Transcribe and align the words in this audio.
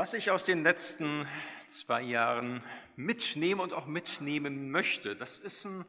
Was 0.00 0.14
ich 0.14 0.30
aus 0.30 0.44
den 0.44 0.62
letzten 0.62 1.28
zwei 1.66 2.00
Jahren 2.00 2.62
mitnehme 2.96 3.62
und 3.62 3.74
auch 3.74 3.84
mitnehmen 3.84 4.70
möchte, 4.70 5.14
das 5.14 5.38
ist 5.38 5.66
ein 5.66 5.84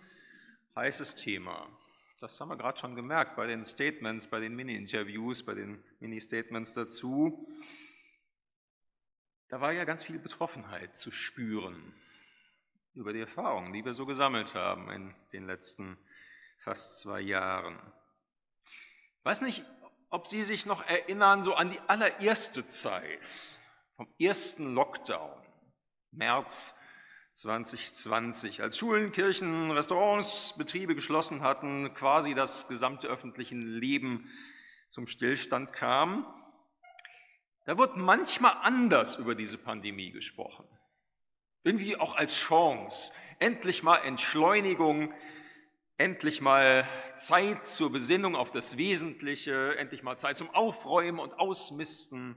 heißes 0.75 1.15
Thema. 1.15 1.65
Das 2.19 2.37
haben 2.41 2.49
wir 2.49 2.57
gerade 2.57 2.77
schon 2.77 2.93
gemerkt 2.93 3.37
bei 3.37 3.47
den 3.47 3.63
Statements, 3.63 4.27
bei 4.27 4.41
den 4.41 4.53
Mini-Interviews, 4.53 5.43
bei 5.43 5.53
den 5.53 5.81
Mini-Statements 6.01 6.73
dazu. 6.73 7.47
Da 9.47 9.61
war 9.61 9.71
ja 9.71 9.85
ganz 9.85 10.03
viel 10.03 10.19
Betroffenheit 10.19 10.93
zu 10.93 11.09
spüren 11.09 11.93
über 12.93 13.13
die 13.13 13.21
Erfahrungen, 13.21 13.71
die 13.71 13.85
wir 13.85 13.93
so 13.93 14.05
gesammelt 14.05 14.55
haben 14.55 14.91
in 14.91 15.15
den 15.31 15.47
letzten 15.47 15.97
fast 16.57 16.99
zwei 16.99 17.21
Jahren. 17.21 17.79
Ich 19.19 19.23
weiß 19.23 19.39
nicht, 19.39 19.63
ob 20.09 20.27
Sie 20.27 20.43
sich 20.43 20.65
noch 20.65 20.85
erinnern, 20.85 21.43
so 21.43 21.53
an 21.53 21.69
die 21.69 21.79
allererste 21.87 22.67
Zeit 22.67 23.55
vom 23.95 24.13
ersten 24.19 24.73
Lockdown, 24.73 25.31
März 26.11 26.75
2020, 27.33 28.61
als 28.61 28.77
Schulen, 28.77 29.11
Kirchen, 29.11 29.71
Restaurants, 29.71 30.55
Betriebe 30.57 30.95
geschlossen 30.95 31.41
hatten, 31.41 31.93
quasi 31.93 32.33
das 32.33 32.67
gesamte 32.67 33.07
öffentliche 33.07 33.55
Leben 33.55 34.29
zum 34.89 35.07
Stillstand 35.07 35.73
kam. 35.73 36.25
Da 37.65 37.77
wird 37.77 37.95
manchmal 37.95 38.57
anders 38.61 39.17
über 39.17 39.35
diese 39.35 39.57
Pandemie 39.57 40.11
gesprochen. 40.11 40.65
Irgendwie 41.63 41.95
auch 41.95 42.15
als 42.15 42.35
Chance, 42.35 43.13
endlich 43.39 43.83
mal 43.83 43.97
Entschleunigung, 43.97 45.13
endlich 45.97 46.41
mal 46.41 46.87
Zeit 47.15 47.65
zur 47.67 47.91
Besinnung 47.91 48.35
auf 48.35 48.51
das 48.51 48.77
Wesentliche, 48.77 49.77
endlich 49.77 50.01
mal 50.01 50.17
Zeit 50.17 50.37
zum 50.37 50.49
Aufräumen 50.49 51.19
und 51.19 51.39
Ausmisten. 51.39 52.35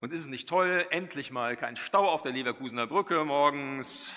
Und 0.00 0.12
ist 0.12 0.22
es 0.22 0.26
nicht 0.26 0.48
toll, 0.48 0.86
endlich 0.90 1.30
mal 1.30 1.56
kein 1.56 1.76
Stau 1.76 2.08
auf 2.08 2.22
der 2.22 2.32
Leverkusener 2.32 2.86
Brücke 2.86 3.24
morgens, 3.24 4.12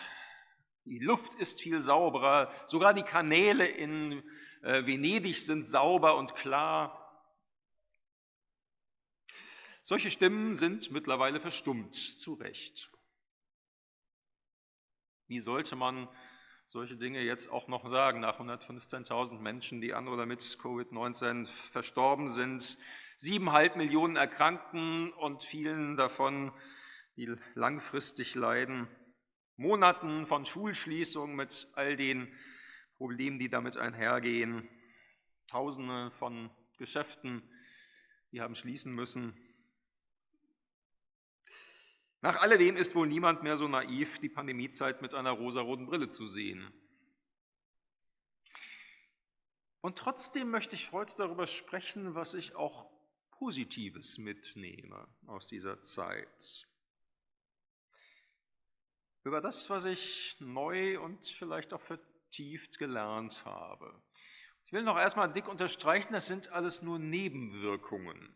die 0.85 0.99
Luft 0.99 1.35
ist 1.35 1.61
viel 1.61 1.81
sauberer, 1.81 2.51
sogar 2.67 2.93
die 2.93 3.03
Kanäle 3.03 3.65
in 3.65 4.23
äh, 4.61 4.85
Venedig 4.85 5.37
sind 5.37 5.63
sauber 5.63 6.17
und 6.17 6.35
klar. 6.35 6.95
Solche 9.83 10.11
Stimmen 10.11 10.55
sind 10.55 10.91
mittlerweile 10.91 11.39
verstummt, 11.39 11.95
zu 11.95 12.33
Recht. 12.33 12.91
Wie 15.27 15.39
sollte 15.39 15.75
man 15.75 16.09
solche 16.65 16.97
Dinge 16.97 17.21
jetzt 17.21 17.49
auch 17.49 17.67
noch 17.67 17.89
sagen, 17.89 18.19
nach 18.19 18.39
115.000 18.39 19.39
Menschen, 19.39 19.79
die 19.79 19.93
an 19.93 20.07
oder 20.07 20.25
mit 20.25 20.41
Covid-19 20.41 21.47
verstorben 21.47 22.27
sind, 22.27 22.77
siebeneinhalb 23.19 23.75
Millionen 23.75 24.15
Erkrankten 24.15 25.11
und 25.11 25.43
vielen 25.43 25.97
davon, 25.97 26.53
die 27.17 27.35
langfristig 27.53 28.33
leiden, 28.33 28.87
Monaten 29.57 30.25
von 30.25 30.45
Schulschließungen 30.45 31.35
mit 31.35 31.67
all 31.75 31.97
den 31.97 32.33
Problemen, 32.95 33.37
die 33.37 33.49
damit 33.49 33.75
einhergehen, 33.75 34.69
Tausende 35.47 36.11
von 36.11 36.49
Geschäften, 36.77 37.41
die 38.31 38.39
haben 38.39 38.55
schließen 38.55 38.93
müssen, 38.93 39.35
nach 42.21 42.41
alledem 42.41 42.75
ist 42.75 42.95
wohl 42.95 43.07
niemand 43.07 43.43
mehr 43.43 43.55
so 43.55 43.67
naiv, 43.67 44.19
die 44.19 44.27
Pandemiezeit 44.27 45.01
mit 45.01 45.13
einer 45.13 45.31
rosaroten 45.31 45.85
Brille 45.85 46.09
zu 46.09 46.27
sehen. 46.27 46.73
Und 49.81 49.97
trotzdem 49.97 50.51
möchte 50.51 50.75
ich 50.75 50.91
heute 50.91 51.15
darüber 51.15 51.47
sprechen, 51.47 52.15
was 52.15 52.33
ich 52.33 52.55
auch 52.55 52.88
Positives 53.39 54.17
mitnehme 54.17 55.07
aus 55.25 55.47
dieser 55.47 55.81
Zeit. 55.81 56.67
Über 59.23 59.39
das, 59.39 59.69
was 59.69 59.85
ich 59.85 60.35
neu 60.41 60.99
und 60.99 61.25
vielleicht 61.25 61.73
auch 61.73 61.81
vertieft 61.81 62.77
gelernt 62.77 63.45
habe. 63.45 64.03
Ich 64.65 64.73
will 64.73 64.83
noch 64.83 64.97
erstmal 64.97 65.31
dick 65.31 65.47
unterstreichen, 65.47 66.11
das 66.11 66.27
sind 66.27 66.49
alles 66.49 66.81
nur 66.81 66.99
Nebenwirkungen. 66.99 68.35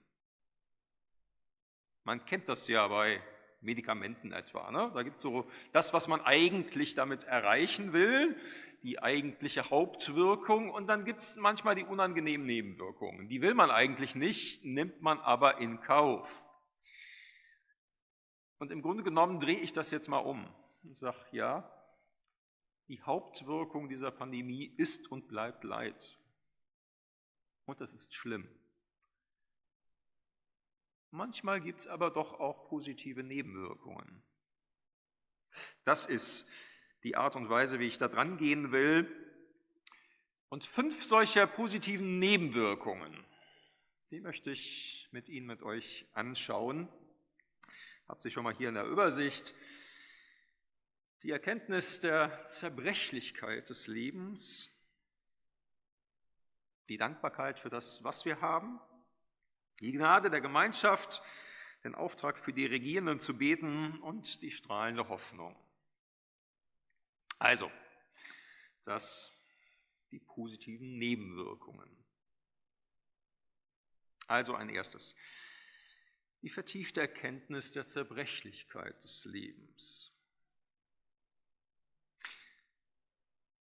Man 2.05 2.25
kennt 2.25 2.47
das 2.47 2.69
ja 2.69 2.87
bei 2.87 3.21
Medikamenten 3.63 4.31
etwa. 4.31 4.71
Ne? 4.71 4.91
Da 4.93 5.03
gibt 5.03 5.17
es 5.17 5.21
so 5.21 5.47
das, 5.71 5.93
was 5.93 6.07
man 6.07 6.21
eigentlich 6.21 6.95
damit 6.95 7.23
erreichen 7.23 7.93
will, 7.93 8.35
die 8.83 9.01
eigentliche 9.01 9.69
Hauptwirkung 9.69 10.69
und 10.69 10.87
dann 10.87 11.05
gibt 11.05 11.19
es 11.19 11.37
manchmal 11.37 11.75
die 11.75 11.85
unangenehmen 11.85 12.45
Nebenwirkungen. 12.45 13.29
Die 13.29 13.41
will 13.41 13.53
man 13.53 13.71
eigentlich 13.71 14.13
nicht, 14.13 14.63
nimmt 14.65 15.01
man 15.01 15.19
aber 15.19 15.59
in 15.59 15.79
Kauf. 15.81 16.43
Und 18.59 18.71
im 18.71 18.81
Grunde 18.81 19.03
genommen 19.03 19.39
drehe 19.39 19.59
ich 19.59 19.73
das 19.73 19.91
jetzt 19.91 20.09
mal 20.09 20.19
um 20.19 20.47
und 20.83 20.95
sage, 20.95 21.17
ja, 21.31 21.69
die 22.89 23.01
Hauptwirkung 23.01 23.87
dieser 23.87 24.11
Pandemie 24.11 24.73
ist 24.77 25.09
und 25.09 25.27
bleibt 25.27 25.63
Leid. 25.63 26.17
Und 27.65 27.79
das 27.79 27.93
ist 27.93 28.13
schlimm. 28.13 28.47
Manchmal 31.13 31.61
gibt 31.61 31.81
es 31.81 31.85
aber 31.85 32.09
doch 32.09 32.39
auch 32.39 32.67
positive 32.69 33.21
Nebenwirkungen. 33.21 34.23
Das 35.83 36.07
ist 36.07 36.47
die 37.03 37.15
Art 37.15 37.35
und 37.35 37.51
Weise, 37.51 37.77
wie 37.77 37.85
ich 37.85 37.99
da 37.99 38.07
dran 38.07 38.37
gehen 38.37 38.71
will. 38.71 39.07
Und 40.49 40.65
fünf 40.65 41.03
solcher 41.03 41.45
positiven 41.45 42.17
Nebenwirkungen, 42.17 43.23
die 44.09 44.21
möchte 44.21 44.49
ich 44.49 45.07
mit 45.11 45.29
Ihnen, 45.29 45.45
mit 45.45 45.61
euch 45.61 46.07
anschauen. 46.13 46.89
Hat 48.07 48.19
sich 48.19 48.33
schon 48.33 48.43
mal 48.43 48.55
hier 48.55 48.69
in 48.69 48.75
der 48.75 48.87
Übersicht. 48.87 49.53
Die 51.21 51.29
Erkenntnis 51.29 51.99
der 51.99 52.43
Zerbrechlichkeit 52.47 53.69
des 53.69 53.85
Lebens, 53.85 54.71
die 56.89 56.97
Dankbarkeit 56.97 57.59
für 57.59 57.69
das, 57.69 58.03
was 58.03 58.25
wir 58.25 58.41
haben, 58.41 58.79
die 59.79 59.91
Gnade 59.91 60.29
der 60.29 60.41
Gemeinschaft, 60.41 61.21
den 61.83 61.95
Auftrag 61.95 62.39
für 62.39 62.53
die 62.53 62.65
Regierenden 62.65 63.19
zu 63.19 63.37
beten 63.37 63.99
und 64.01 64.41
die 64.41 64.51
strahlende 64.51 65.09
Hoffnung. 65.09 65.55
Also, 67.39 67.69
das 68.85 69.31
die 70.11 70.19
positiven 70.19 70.97
Nebenwirkungen. 70.99 71.89
Also 74.27 74.55
ein 74.55 74.69
erstes. 74.69 75.15
Die 76.41 76.49
vertiefte 76.49 77.01
Erkenntnis 77.01 77.71
der 77.71 77.87
Zerbrechlichkeit 77.87 79.03
des 79.03 79.25
Lebens. 79.25 80.12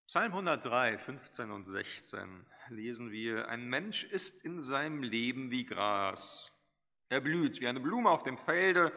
Psalm 0.10 0.32
103, 0.32 0.98
15 0.98 1.52
und 1.52 1.66
16 1.66 2.44
lesen 2.70 3.12
wir, 3.12 3.48
ein 3.48 3.70
Mensch 3.70 4.06
ist 4.06 4.44
in 4.44 4.60
seinem 4.60 5.04
Leben 5.04 5.52
wie 5.52 5.66
Gras. 5.66 6.52
Er 7.10 7.22
blüht 7.22 7.62
wie 7.62 7.68
eine 7.68 7.80
Blume 7.80 8.10
auf 8.10 8.24
dem 8.24 8.36
Felde. 8.36 8.92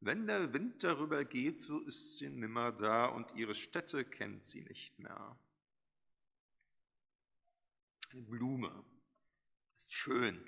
Wenn 0.00 0.26
der 0.26 0.52
Wind 0.52 0.82
darüber 0.82 1.24
geht, 1.24 1.60
so 1.60 1.78
ist 1.78 2.18
sie 2.18 2.28
nimmer 2.28 2.72
da 2.72 3.06
und 3.06 3.36
ihre 3.36 3.54
Stätte 3.54 4.04
kennt 4.04 4.44
sie 4.44 4.62
nicht 4.62 4.98
mehr. 4.98 5.38
Eine 8.10 8.22
Blume 8.22 8.84
ist 9.76 9.94
schön 9.94 10.44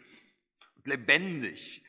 und 0.74 0.88
lebendig 0.88 1.84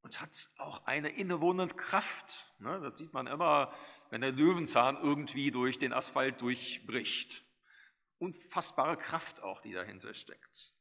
und 0.00 0.22
hat 0.22 0.48
auch 0.56 0.86
eine 0.86 1.10
innewohnende 1.10 1.74
Kraft. 1.74 2.50
Ne, 2.60 2.80
das 2.80 2.96
sieht 2.96 3.12
man 3.12 3.26
immer, 3.26 3.74
wenn 4.10 4.20
der 4.20 4.32
Löwenzahn 4.32 4.96
irgendwie 4.96 5.50
durch 5.50 5.78
den 5.78 5.92
Asphalt 5.92 6.40
durchbricht 6.40 7.46
unfassbare 8.18 8.96
Kraft 8.96 9.40
auch, 9.40 9.60
die 9.60 9.72
dahinter 9.72 10.14
steckt. 10.14 10.72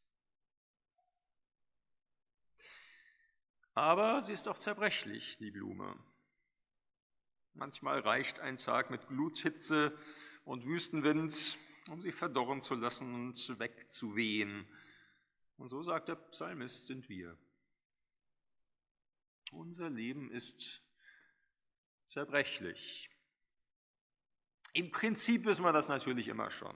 Aber 3.74 4.24
sie 4.24 4.34
ist 4.34 4.48
auch 4.48 4.58
zerbrechlich, 4.58 5.38
die 5.38 5.52
Blume. 5.52 6.02
Manchmal 7.54 8.00
reicht 8.00 8.40
ein 8.40 8.58
Tag 8.58 8.90
mit 8.90 9.08
Gluthitze 9.08 9.98
und 10.46 10.66
Wüstenwind, 10.66 11.58
um 11.90 12.02
sie 12.02 12.12
verdorren 12.12 12.62
zu 12.62 12.76
lassen 12.76 13.14
und 13.14 13.60
wegzuwehen. 13.60 14.68
Und 15.58 15.70
so 15.70 15.84
sagt 15.84 16.08
der 16.08 16.16
Psalmist, 16.16 16.86
sind 16.86 17.10
wir. 17.10 17.38
Unser 19.52 19.90
Leben 19.90 20.32
ist 20.32 20.82
zerbrechlich. 22.06 23.10
Im 24.76 24.92
Prinzip 24.92 25.46
wissen 25.46 25.64
wir 25.64 25.72
das 25.72 25.88
natürlich 25.88 26.28
immer 26.28 26.52
schon. 26.52 26.76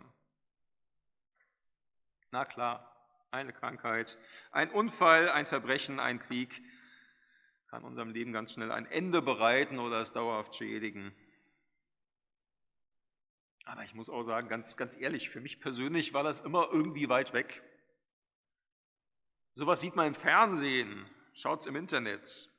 Na 2.32 2.46
klar, 2.46 2.96
eine 3.30 3.52
Krankheit, 3.52 4.18
ein 4.52 4.72
Unfall, 4.72 5.28
ein 5.28 5.46
Verbrechen, 5.46 6.00
ein 6.00 6.20
Krieg 6.20 6.64
kann 7.68 7.84
unserem 7.84 8.12
Leben 8.12 8.32
ganz 8.32 8.54
schnell 8.54 8.72
ein 8.72 8.86
Ende 8.86 9.22
bereiten 9.22 9.80
oder 9.80 10.00
es 10.00 10.14
dauerhaft 10.14 10.56
schädigen. 10.56 11.14
Aber 13.66 13.84
ich 13.84 13.94
muss 13.94 14.10
auch 14.10 14.24
sagen, 14.24 14.48
ganz, 14.48 14.78
ganz 14.78 14.96
ehrlich, 14.96 15.30
für 15.30 15.42
mich 15.42 15.60
persönlich 15.60 16.14
war 16.14 16.24
das 16.24 16.40
immer 16.40 16.70
irgendwie 16.72 17.10
weit 17.10 17.34
weg. 17.34 17.62
Sowas 19.56 19.82
sieht 19.82 19.98
man 19.98 20.08
im 20.08 20.16
Fernsehen, 20.16 21.06
schaut's 21.34 21.66
im 21.66 21.76
Internet. 21.76 22.50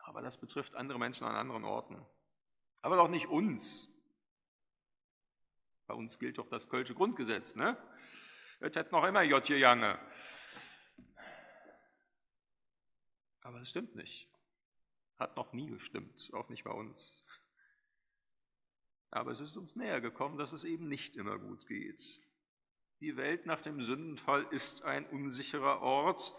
Aber 0.00 0.20
das 0.20 0.36
betrifft 0.36 0.74
andere 0.74 0.98
Menschen 0.98 1.28
an 1.28 1.36
anderen 1.36 1.64
Orten. 1.64 2.04
Aber 2.82 2.96
doch 2.96 3.08
nicht 3.08 3.28
uns. 3.28 3.88
Bei 5.86 5.94
uns 5.94 6.18
gilt 6.18 6.38
doch 6.38 6.48
das 6.48 6.68
Kölsche 6.68 6.94
Grundgesetz, 6.94 7.54
ne? 7.54 7.76
Es 8.60 8.74
hätte 8.74 8.92
noch 8.92 9.04
immer 9.04 9.22
J. 9.22 9.46
Jange. 9.48 9.98
Aber 13.42 13.60
das 13.60 13.70
stimmt 13.70 13.94
nicht. 13.94 14.28
Hat 15.18 15.36
noch 15.36 15.52
nie 15.52 15.68
gestimmt, 15.68 16.30
auch 16.32 16.48
nicht 16.48 16.64
bei 16.64 16.72
uns. 16.72 17.24
Aber 19.10 19.30
es 19.30 19.40
ist 19.40 19.56
uns 19.56 19.76
näher 19.76 20.00
gekommen, 20.00 20.36
dass 20.36 20.52
es 20.52 20.64
eben 20.64 20.88
nicht 20.88 21.16
immer 21.16 21.38
gut 21.38 21.66
geht. 21.66 22.20
Die 23.00 23.16
Welt 23.16 23.46
nach 23.46 23.62
dem 23.62 23.80
Sündenfall 23.82 24.46
ist 24.50 24.82
ein 24.82 25.06
unsicherer 25.06 25.80
Ort. 25.80 26.34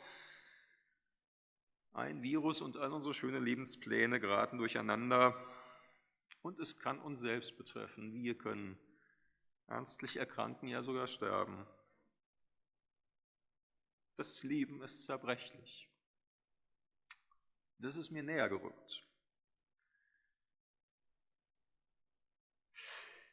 Ein 1.93 2.21
Virus 2.21 2.61
und 2.61 2.77
all 2.77 2.91
unsere 2.91 3.13
schönen 3.13 3.43
Lebenspläne 3.43 4.19
geraten 4.19 4.57
durcheinander. 4.57 5.35
Und 6.41 6.59
es 6.59 6.77
kann 6.77 6.99
uns 6.99 7.19
selbst 7.19 7.57
betreffen. 7.57 8.13
Wir 8.13 8.37
können 8.37 8.77
ernstlich 9.67 10.17
erkranken, 10.17 10.67
ja 10.67 10.81
sogar 10.81 11.07
sterben. 11.07 11.65
Das 14.15 14.43
Leben 14.43 14.81
ist 14.81 15.05
zerbrechlich. 15.05 15.89
Das 17.79 17.95
ist 17.95 18.09
mir 18.09 18.23
näher 18.23 18.49
gerückt. 18.49 19.03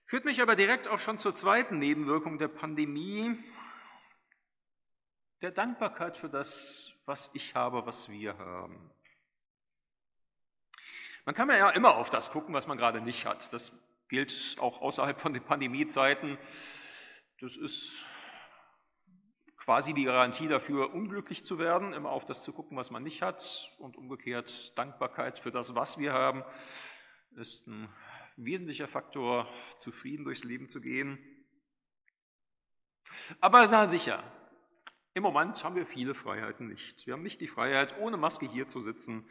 Führt 0.07 0.27
mich 0.27 0.43
aber 0.43 0.55
direkt 0.55 0.87
auch 0.87 0.99
schon 0.99 1.19
zur 1.19 1.35
zweiten 1.35 1.79
Nebenwirkung 1.79 2.39
der 2.39 2.49
Pandemie, 2.49 3.43
der 5.41 5.51
Dankbarkeit 5.51 6.17
für 6.17 6.29
das, 6.29 6.93
was 7.07 7.31
ich 7.35 7.55
habe, 7.55 7.87
was 7.87 8.09
wir 8.11 8.37
haben. 8.39 8.91
Man 11.25 11.35
kann 11.35 11.49
ja 11.49 11.71
immer 11.71 11.97
auf 11.97 12.11
das 12.11 12.31
gucken, 12.31 12.55
was 12.55 12.67
man 12.67 12.77
gerade 12.77 13.01
nicht 13.01 13.25
hat. 13.25 13.53
Das 13.53 13.73
gilt 14.14 14.56
auch 14.61 14.81
außerhalb 14.81 15.20
von 15.20 15.34
den 15.34 15.43
Pandemiezeiten. 15.43 16.38
Das 17.40 17.56
ist 17.56 17.96
quasi 19.56 19.93
die 19.93 20.05
Garantie 20.05 20.46
dafür, 20.46 20.94
unglücklich 20.94 21.44
zu 21.44 21.58
werden, 21.58 21.93
immer 21.93 22.11
auf 22.11 22.25
das 22.25 22.44
zu 22.44 22.52
gucken, 22.52 22.76
was 22.76 22.93
man 22.93 23.02
nicht 23.02 23.22
hat 23.22 23.72
und 23.78 23.96
umgekehrt 23.96 24.78
Dankbarkeit 24.78 25.40
für 25.40 25.50
das, 25.50 25.75
was 25.75 25.99
wir 25.99 26.12
haben, 26.12 26.44
ist 27.32 27.66
ein 27.66 27.88
wesentlicher 28.37 28.87
Faktor, 28.87 29.52
zufrieden 29.78 30.25
durchs 30.25 30.44
Leben 30.44 30.69
zu 30.69 30.81
gehen. 30.81 31.19
Aber 33.40 33.66
sei 33.66 33.87
sicher, 33.87 34.22
im 35.14 35.25
Moment 35.25 35.64
haben 35.64 35.75
wir 35.75 35.87
viele 35.87 36.14
Freiheiten 36.14 36.69
nicht. 36.69 37.05
Wir 37.06 37.14
haben 37.14 37.22
nicht 37.25 37.40
die 37.40 37.49
Freiheit, 37.49 37.99
ohne 37.99 38.16
Maske 38.16 38.49
hier 38.49 38.69
zu 38.69 38.81
sitzen 38.81 39.28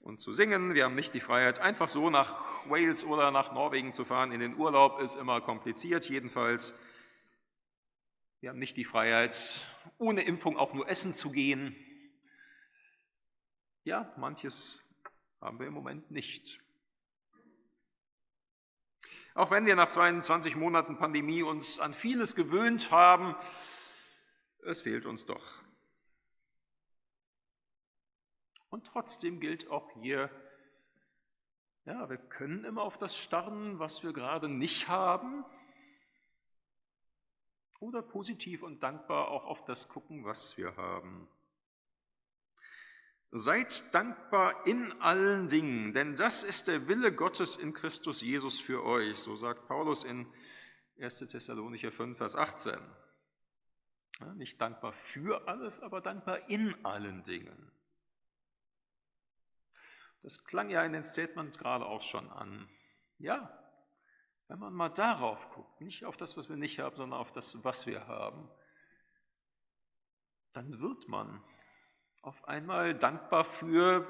und 0.00 0.20
zu 0.20 0.32
singen. 0.32 0.74
Wir 0.74 0.84
haben 0.84 0.94
nicht 0.94 1.14
die 1.14 1.20
Freiheit, 1.20 1.58
einfach 1.58 1.88
so 1.88 2.10
nach 2.10 2.34
Wales 2.68 3.04
oder 3.04 3.30
nach 3.30 3.52
Norwegen 3.52 3.92
zu 3.92 4.04
fahren. 4.04 4.32
In 4.32 4.40
den 4.40 4.56
Urlaub 4.56 5.00
ist 5.00 5.16
immer 5.16 5.40
kompliziert, 5.40 6.08
jedenfalls. 6.08 6.74
Wir 8.40 8.50
haben 8.50 8.58
nicht 8.58 8.76
die 8.76 8.84
Freiheit, 8.84 9.66
ohne 9.98 10.22
Impfung 10.22 10.56
auch 10.56 10.74
nur 10.74 10.88
essen 10.88 11.14
zu 11.14 11.30
gehen. 11.32 11.74
Ja, 13.84 14.12
manches 14.16 14.84
haben 15.40 15.58
wir 15.58 15.66
im 15.66 15.74
Moment 15.74 16.10
nicht. 16.10 16.60
Auch 19.34 19.50
wenn 19.50 19.66
wir 19.66 19.76
nach 19.76 19.88
22 19.88 20.56
Monaten 20.56 20.96
Pandemie 20.96 21.42
uns 21.42 21.78
an 21.78 21.94
vieles 21.94 22.34
gewöhnt 22.34 22.90
haben, 22.90 23.36
es 24.64 24.80
fehlt 24.80 25.06
uns 25.06 25.26
doch. 25.26 25.65
Und 28.76 28.86
trotzdem 28.86 29.40
gilt 29.40 29.70
auch 29.70 29.90
hier, 30.02 30.28
ja, 31.86 32.10
wir 32.10 32.18
können 32.18 32.62
immer 32.64 32.82
auf 32.82 32.98
das 32.98 33.16
starren, 33.16 33.78
was 33.78 34.02
wir 34.02 34.12
gerade 34.12 34.50
nicht 34.50 34.86
haben, 34.86 35.46
oder 37.80 38.02
positiv 38.02 38.62
und 38.62 38.82
dankbar 38.82 39.28
auch 39.28 39.46
auf 39.46 39.64
das 39.64 39.88
gucken, 39.88 40.26
was 40.26 40.58
wir 40.58 40.76
haben. 40.76 41.26
Seid 43.30 43.94
dankbar 43.94 44.66
in 44.66 44.92
allen 45.00 45.48
Dingen, 45.48 45.94
denn 45.94 46.14
das 46.14 46.42
ist 46.42 46.68
der 46.68 46.86
Wille 46.86 47.14
Gottes 47.14 47.56
in 47.56 47.72
Christus 47.72 48.20
Jesus 48.20 48.60
für 48.60 48.84
euch, 48.84 49.16
so 49.16 49.36
sagt 49.36 49.66
Paulus 49.68 50.04
in 50.04 50.30
1. 51.00 51.20
Thessalonicher 51.20 51.92
5, 51.92 52.18
Vers 52.18 52.36
18. 52.36 52.78
Ja, 54.20 54.34
nicht 54.34 54.60
dankbar 54.60 54.92
für 54.92 55.48
alles, 55.48 55.80
aber 55.80 56.02
dankbar 56.02 56.50
in 56.50 56.84
allen 56.84 57.24
Dingen. 57.24 57.72
Das 60.22 60.44
klang 60.44 60.70
ja 60.70 60.82
in 60.84 60.92
den 60.92 61.04
Statements 61.04 61.58
gerade 61.58 61.86
auch 61.86 62.02
schon 62.02 62.28
an. 62.30 62.68
Ja, 63.18 63.62
wenn 64.48 64.58
man 64.58 64.72
mal 64.72 64.88
darauf 64.88 65.50
guckt, 65.50 65.80
nicht 65.80 66.04
auf 66.04 66.16
das, 66.16 66.36
was 66.36 66.48
wir 66.48 66.56
nicht 66.56 66.78
haben, 66.78 66.96
sondern 66.96 67.18
auf 67.18 67.32
das, 67.32 67.64
was 67.64 67.86
wir 67.86 68.06
haben, 68.06 68.48
dann 70.52 70.80
wird 70.80 71.08
man 71.08 71.42
auf 72.22 72.46
einmal 72.48 72.94
dankbar 72.94 73.44
für 73.44 74.06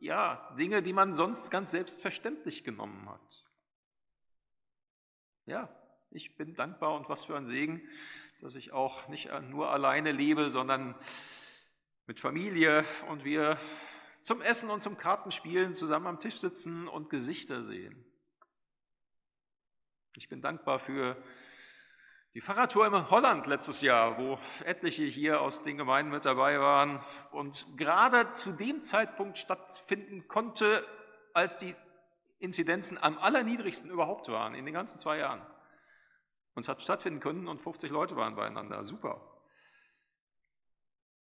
ja, 0.00 0.54
Dinge, 0.58 0.82
die 0.82 0.92
man 0.92 1.14
sonst 1.14 1.50
ganz 1.50 1.70
selbstverständlich 1.70 2.64
genommen 2.64 3.08
hat. 3.08 3.44
Ja, 5.46 5.68
ich 6.10 6.36
bin 6.36 6.54
dankbar 6.54 6.94
und 6.94 7.08
was 7.08 7.24
für 7.24 7.36
ein 7.36 7.46
Segen, 7.46 7.82
dass 8.40 8.54
ich 8.54 8.72
auch 8.72 9.08
nicht 9.08 9.30
nur 9.42 9.70
alleine 9.70 10.12
lebe, 10.12 10.50
sondern 10.50 10.94
mit 12.06 12.20
Familie 12.20 12.84
und 13.08 13.24
wir 13.24 13.58
zum 14.24 14.40
Essen 14.40 14.70
und 14.70 14.82
zum 14.82 14.96
Kartenspielen 14.96 15.74
zusammen 15.74 16.06
am 16.06 16.18
Tisch 16.18 16.40
sitzen 16.40 16.88
und 16.88 17.10
Gesichter 17.10 17.62
sehen. 17.64 18.06
Ich 20.16 20.30
bin 20.30 20.40
dankbar 20.40 20.78
für 20.78 21.22
die 22.32 22.40
Fahrradtour 22.40 22.86
in 22.86 23.10
Holland 23.10 23.46
letztes 23.46 23.82
Jahr, 23.82 24.16
wo 24.16 24.38
etliche 24.64 25.04
hier 25.04 25.42
aus 25.42 25.62
den 25.62 25.76
Gemeinden 25.76 26.10
mit 26.10 26.24
dabei 26.24 26.58
waren 26.58 27.04
und 27.32 27.66
gerade 27.76 28.32
zu 28.32 28.52
dem 28.52 28.80
Zeitpunkt 28.80 29.36
stattfinden 29.36 30.26
konnte, 30.26 30.86
als 31.34 31.58
die 31.58 31.76
Inzidenzen 32.38 32.96
am 32.96 33.18
allerniedrigsten 33.18 33.90
überhaupt 33.90 34.28
waren, 34.28 34.54
in 34.54 34.64
den 34.64 34.72
ganzen 34.72 34.98
zwei 34.98 35.18
Jahren. 35.18 35.42
Und 36.54 36.62
es 36.62 36.68
hat 36.68 36.82
stattfinden 36.82 37.20
können 37.20 37.46
und 37.46 37.60
50 37.60 37.90
Leute 37.90 38.16
waren 38.16 38.36
beieinander. 38.36 38.84
Super. 38.84 39.20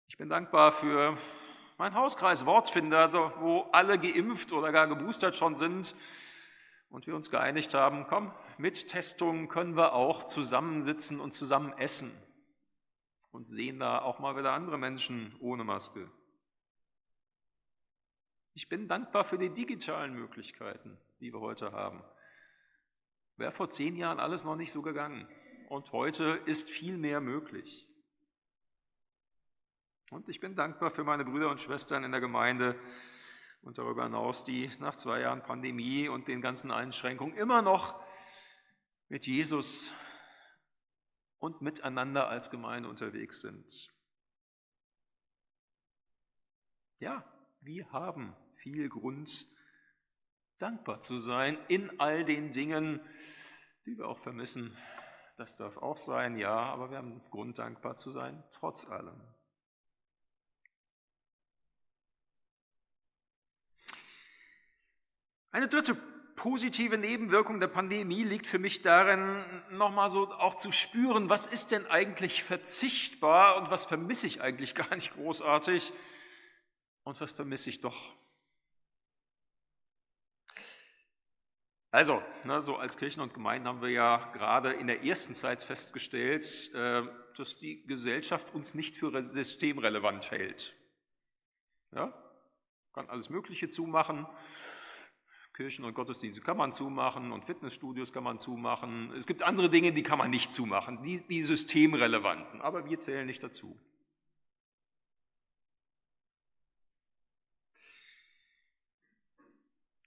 Ich 0.07 0.15
bin 0.15 0.29
dankbar 0.29 0.71
für 0.71 1.17
meinen 1.83 1.95
Hauskreis 1.95 2.45
Wortfinder, 2.45 3.11
wo 3.41 3.63
alle 3.73 3.99
geimpft 3.99 4.53
oder 4.53 4.71
gar 4.71 4.87
geboostert 4.87 5.35
schon 5.35 5.57
sind 5.57 5.97
und 6.87 7.07
wir 7.07 7.13
uns 7.13 7.29
geeinigt 7.29 7.73
haben, 7.73 8.07
komm, 8.07 8.33
mit 8.57 8.87
Testung 8.87 9.49
können 9.49 9.75
wir 9.75 9.91
auch 9.91 10.23
zusammensitzen 10.23 11.19
und 11.19 11.33
zusammen 11.33 11.73
essen 11.77 12.09
und 13.31 13.49
sehen 13.49 13.79
da 13.79 13.99
auch 13.99 14.19
mal 14.19 14.37
wieder 14.37 14.53
andere 14.53 14.77
Menschen 14.77 15.35
ohne 15.41 15.65
Maske. 15.65 16.09
Ich 18.53 18.69
bin 18.69 18.87
dankbar 18.87 19.25
für 19.25 19.37
die 19.37 19.49
digitalen 19.49 20.13
Möglichkeiten, 20.13 20.97
die 21.19 21.33
wir 21.33 21.41
heute 21.41 21.73
haben. 21.73 22.01
Wäre 23.35 23.51
vor 23.51 23.69
zehn 23.69 23.97
Jahren 23.97 24.21
alles 24.21 24.45
noch 24.45 24.55
nicht 24.55 24.71
so 24.71 24.81
gegangen. 24.81 25.27
Und 25.67 25.91
heute 25.91 26.39
ist 26.45 26.69
viel 26.69 26.97
mehr 26.97 27.19
möglich. 27.19 27.89
Und 30.13 30.29
ich 30.29 30.39
bin 30.39 30.55
dankbar 30.55 30.91
für 30.91 31.03
meine 31.03 31.25
Brüder 31.25 31.49
und 31.49 31.59
Schwestern 31.59 32.03
in 32.03 32.11
der 32.11 32.21
Gemeinde, 32.21 32.79
und 33.63 33.79
darüber 33.79 34.03
hinaus, 34.03 34.43
die 34.43 34.69
nach 34.79 34.95
zwei 34.95 35.21
Jahren 35.21 35.41
Pandemie 35.41 36.07
und 36.07 36.27
den 36.27 36.39
ganzen 36.39 36.69
Einschränkungen 36.69 37.35
immer 37.35 37.61
noch 37.61 37.99
mit 39.07 39.25
Jesus 39.25 39.91
und 41.39 41.61
miteinander 41.61 42.27
als 42.27 42.51
Gemeinde 42.51 42.89
unterwegs 42.89 43.41
sind. 43.41 43.91
Ja, 46.99 47.25
wir 47.61 47.91
haben 47.91 48.35
viel 48.57 48.89
Grund, 48.89 49.47
dankbar 50.59 50.99
zu 50.99 51.17
sein 51.17 51.57
in 51.69 51.99
all 51.99 52.23
den 52.23 52.51
Dingen, 52.51 52.99
die 53.85 53.97
wir 53.97 54.07
auch 54.07 54.19
vermissen. 54.19 54.77
Das 55.37 55.55
darf 55.55 55.77
auch 55.77 55.97
sein, 55.97 56.37
ja, 56.37 56.53
aber 56.53 56.91
wir 56.91 56.97
haben 56.97 57.23
Grund, 57.31 57.57
dankbar 57.57 57.95
zu 57.97 58.11
sein, 58.11 58.43
trotz 58.51 58.85
allem. 58.85 59.32
Eine 65.53 65.67
dritte 65.67 65.93
positive 66.35 66.97
Nebenwirkung 66.97 67.59
der 67.59 67.67
Pandemie 67.67 68.23
liegt 68.23 68.47
für 68.47 68.57
mich 68.57 68.81
darin, 68.81 69.45
nochmal 69.69 70.09
so 70.09 70.31
auch 70.31 70.55
zu 70.55 70.71
spüren, 70.71 71.29
was 71.29 71.45
ist 71.45 71.71
denn 71.71 71.85
eigentlich 71.85 72.43
verzichtbar 72.43 73.57
und 73.57 73.69
was 73.69 73.85
vermisse 73.85 74.25
ich 74.25 74.41
eigentlich 74.41 74.73
gar 74.75 74.95
nicht 74.95 75.13
großartig 75.13 75.93
und 77.03 77.21
was 77.21 77.31
vermisse 77.33 77.69
ich 77.69 77.81
doch. 77.81 78.15
Also, 81.91 82.23
ne, 82.43 82.59
so 82.63 82.77
als 82.77 82.97
Kirchen 82.97 83.21
und 83.21 83.35
Gemeinden 83.35 83.67
haben 83.67 83.83
wir 83.83 83.91
ja 83.91 84.31
gerade 84.33 84.73
in 84.73 84.87
der 84.87 85.03
ersten 85.03 85.35
Zeit 85.35 85.61
festgestellt, 85.61 86.73
äh, 86.73 87.03
dass 87.37 87.57
die 87.57 87.85
Gesellschaft 87.85 88.51
uns 88.55 88.73
nicht 88.73 88.97
für 88.97 89.23
systemrelevant 89.23 90.31
hält. 90.31 90.73
Ja? 91.91 92.11
Kann 92.93 93.07
alles 93.07 93.29
Mögliche 93.29 93.69
zumachen. 93.69 94.25
Kirchen 95.53 95.85
und 95.85 95.93
Gottesdienste 95.93 96.41
kann 96.41 96.57
man 96.57 96.71
zumachen 96.71 97.31
und 97.31 97.45
Fitnessstudios 97.45 98.11
kann 98.11 98.23
man 98.23 98.39
zumachen. 98.39 99.13
Es 99.17 99.27
gibt 99.27 99.43
andere 99.43 99.69
Dinge, 99.69 99.91
die 99.91 100.01
kann 100.01 100.17
man 100.17 100.31
nicht 100.31 100.51
zumachen, 100.51 101.03
die, 101.03 101.19
die 101.27 101.43
systemrelevanten, 101.43 102.61
aber 102.61 102.89
wir 102.89 102.99
zählen 102.99 103.27
nicht 103.27 103.43
dazu. 103.43 103.77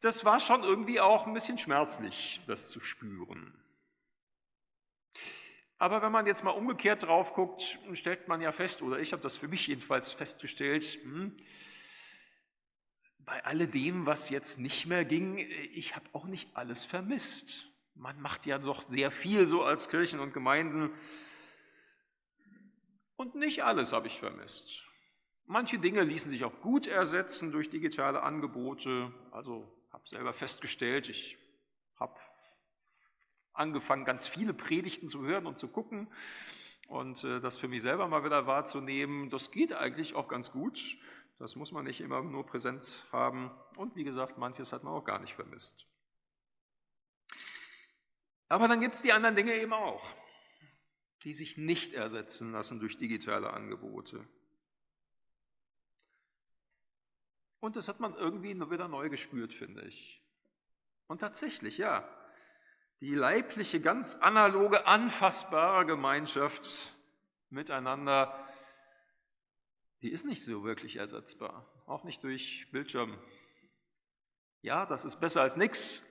Das 0.00 0.24
war 0.24 0.40
schon 0.40 0.62
irgendwie 0.62 1.00
auch 1.00 1.26
ein 1.26 1.32
bisschen 1.32 1.58
schmerzlich, 1.58 2.40
das 2.46 2.68
zu 2.68 2.80
spüren. 2.80 3.52
Aber 5.78 6.02
wenn 6.02 6.12
man 6.12 6.26
jetzt 6.26 6.42
mal 6.42 6.50
umgekehrt 6.50 7.04
drauf 7.04 7.34
guckt, 7.34 7.78
stellt 7.92 8.28
man 8.28 8.40
ja 8.40 8.50
fest, 8.50 8.82
oder 8.82 8.98
ich 8.98 9.12
habe 9.12 9.22
das 9.22 9.36
für 9.36 9.48
mich 9.48 9.66
jedenfalls 9.66 10.10
festgestellt, 10.10 10.98
hm, 11.02 11.36
bei 13.26 13.44
alledem, 13.44 14.06
was 14.06 14.30
jetzt 14.30 14.58
nicht 14.58 14.86
mehr 14.86 15.04
ging, 15.04 15.38
ich 15.74 15.96
habe 15.96 16.06
auch 16.12 16.24
nicht 16.26 16.56
alles 16.56 16.84
vermisst. 16.84 17.68
Man 17.94 18.20
macht 18.20 18.46
ja 18.46 18.58
doch 18.58 18.88
sehr 18.88 19.10
viel 19.10 19.46
so 19.46 19.62
als 19.62 19.88
Kirchen 19.88 20.20
und 20.20 20.32
Gemeinden. 20.32 20.90
Und 23.16 23.34
nicht 23.34 23.64
alles 23.64 23.92
habe 23.92 24.06
ich 24.06 24.18
vermisst. 24.18 24.84
Manche 25.44 25.78
Dinge 25.78 26.02
ließen 26.02 26.30
sich 26.30 26.44
auch 26.44 26.60
gut 26.60 26.86
ersetzen 26.86 27.50
durch 27.50 27.68
digitale 27.68 28.22
Angebote. 28.22 29.12
Also 29.32 29.72
habe 29.92 30.06
selber 30.08 30.32
festgestellt, 30.32 31.08
ich 31.08 31.36
habe 31.98 32.14
angefangen, 33.52 34.04
ganz 34.04 34.28
viele 34.28 34.54
Predigten 34.54 35.08
zu 35.08 35.22
hören 35.22 35.46
und 35.46 35.58
zu 35.58 35.68
gucken 35.68 36.08
und 36.88 37.24
äh, 37.24 37.40
das 37.40 37.56
für 37.56 37.68
mich 37.68 37.82
selber 37.82 38.06
mal 38.06 38.24
wieder 38.24 38.46
wahrzunehmen. 38.46 39.30
Das 39.30 39.50
geht 39.50 39.72
eigentlich 39.72 40.14
auch 40.14 40.28
ganz 40.28 40.52
gut. 40.52 40.98
Das 41.38 41.54
muss 41.54 41.72
man 41.72 41.84
nicht 41.84 42.00
immer 42.00 42.22
nur 42.22 42.46
Präsenz 42.46 43.04
haben. 43.12 43.50
Und 43.76 43.94
wie 43.94 44.04
gesagt, 44.04 44.38
manches 44.38 44.72
hat 44.72 44.84
man 44.84 44.94
auch 44.94 45.04
gar 45.04 45.18
nicht 45.18 45.34
vermisst. 45.34 45.86
Aber 48.48 48.68
dann 48.68 48.80
gibt 48.80 48.94
es 48.94 49.02
die 49.02 49.12
anderen 49.12 49.36
Dinge 49.36 49.54
eben 49.54 49.72
auch, 49.72 50.04
die 51.24 51.34
sich 51.34 51.58
nicht 51.58 51.92
ersetzen 51.92 52.52
lassen 52.52 52.80
durch 52.80 52.96
digitale 52.96 53.52
Angebote. 53.52 54.26
Und 57.60 57.76
das 57.76 57.88
hat 57.88 58.00
man 58.00 58.14
irgendwie 58.14 58.54
wieder 58.70 58.88
neu 58.88 59.08
gespürt, 59.08 59.52
finde 59.52 59.82
ich. 59.82 60.22
Und 61.08 61.18
tatsächlich, 61.20 61.78
ja, 61.78 62.08
die 63.00 63.14
leibliche, 63.14 63.80
ganz 63.80 64.14
analoge, 64.14 64.86
anfassbare 64.86 65.84
Gemeinschaft 65.84 66.96
miteinander 67.50 68.45
die 70.06 70.12
ist 70.12 70.24
nicht 70.24 70.44
so 70.44 70.62
wirklich 70.62 70.98
ersetzbar, 70.98 71.66
auch 71.86 72.04
nicht 72.04 72.22
durch 72.22 72.68
Bildschirm. 72.70 73.18
Ja, 74.62 74.86
das 74.86 75.04
ist 75.04 75.16
besser 75.16 75.42
als 75.42 75.56
nichts, 75.56 76.08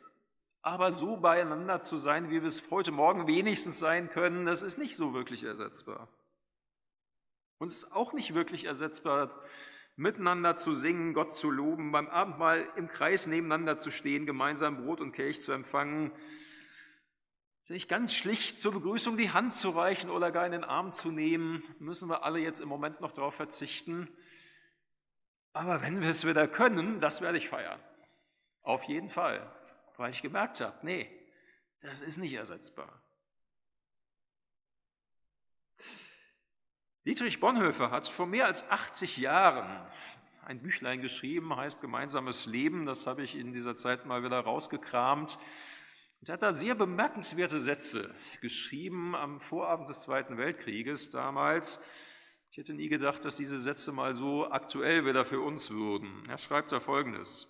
aber 0.62 0.92
so 0.92 1.16
beieinander 1.16 1.80
zu 1.80 1.96
sein, 1.96 2.30
wie 2.30 2.42
wir 2.42 2.50
es 2.50 2.70
heute 2.70 2.92
Morgen 2.92 3.26
wenigstens 3.26 3.80
sein 3.80 4.10
können, 4.10 4.46
das 4.46 4.64
ist 4.64 4.78
nicht 4.78 4.98
so 4.98 5.14
wirklich 5.14 5.46
ersetzbar. 5.46 6.10
Und 7.58 7.68
es 7.68 7.84
ist 7.84 7.94
auch 7.94 8.12
nicht 8.12 8.34
wirklich 8.34 8.66
ersetzbar, 8.66 9.32
miteinander 9.96 10.58
zu 10.58 10.74
singen, 10.74 11.14
Gott 11.14 11.32
zu 11.32 11.50
loben, 11.50 11.94
beim 11.94 12.10
Abendmahl 12.10 12.68
im 12.76 12.90
Kreis 12.90 13.28
nebeneinander 13.28 13.78
zu 13.78 13.92
stehen, 13.92 14.26
gemeinsam 14.26 14.84
Brot 14.84 15.00
und 15.00 15.14
Kelch 15.14 15.42
zu 15.42 15.54
empfangen, 15.54 16.12
sich 17.66 17.88
ganz 17.88 18.14
schlicht 18.14 18.60
zur 18.60 18.74
Begrüßung 18.74 19.18
die 19.18 19.32
Hand 19.32 19.54
zu 19.54 19.72
reichen 19.72 20.10
oder 20.10 20.32
gar 20.32 20.46
in 20.46 20.52
den 20.52 20.64
Arm 20.64 20.92
zu 20.92 21.12
nehmen, 21.12 21.64
müssen 21.80 22.10
wir 22.10 22.24
alle 22.24 22.40
jetzt 22.40 22.62
im 22.62 22.70
Moment 22.70 23.02
noch 23.02 23.12
darauf 23.12 23.36
verzichten. 23.36 24.08
Aber 25.52 25.82
wenn 25.82 26.02
wir 26.02 26.10
es 26.10 26.28
wieder 26.28 26.48
können, 26.48 27.00
das 27.00 27.22
werde 27.22 27.38
ich 27.38 27.50
feiern. 27.50 27.80
Auf 28.62 28.84
jeden 28.84 29.10
Fall, 29.10 29.52
weil 29.98 30.12
ich 30.12 30.22
gemerkt 30.22 30.62
habe, 30.62 30.78
nee, 30.86 31.10
das 31.82 32.02
ist 32.02 32.18
nicht 32.18 32.34
ersetzbar. 32.34 33.02
Dietrich 37.06 37.40
Bonhoeffer 37.40 37.92
hat 37.92 38.08
vor 38.08 38.26
mehr 38.26 38.48
als 38.48 38.68
80 38.70 39.18
Jahren 39.18 39.88
ein 40.44 40.62
Büchlein 40.62 41.02
geschrieben, 41.02 41.56
heißt 41.56 41.82
Gemeinsames 41.82 42.46
Leben. 42.48 42.86
Das 42.86 43.06
habe 43.08 43.24
ich 43.24 43.36
in 43.36 43.54
dieser 43.54 43.78
Zeit 43.78 44.06
mal 44.06 44.24
wieder 44.24 44.40
rausgekramt. 44.40 45.40
Und 46.26 46.30
er 46.30 46.34
hat 46.34 46.42
da 46.42 46.54
sehr 46.54 46.74
bemerkenswerte 46.74 47.62
Sätze 47.62 48.10
geschrieben 48.42 49.16
am 49.16 49.40
Vorabend 49.40 49.90
des 49.90 50.02
Zweiten 50.02 50.40
Weltkrieges 50.40 51.12
damals. 51.12 51.80
Ich 52.50 52.58
hätte 52.58 52.74
nie 52.74 52.90
gedacht, 52.90 53.24
dass 53.26 53.36
diese 53.36 53.62
Sätze 53.62 53.92
mal 53.92 54.16
so 54.16 54.50
aktuell 54.50 55.06
wieder 55.06 55.24
für 55.24 55.40
uns 55.40 55.70
würden. 55.70 56.24
Er 56.28 56.40
schreibt 56.40 56.72
da 56.72 56.80
Folgendes. 56.80 57.48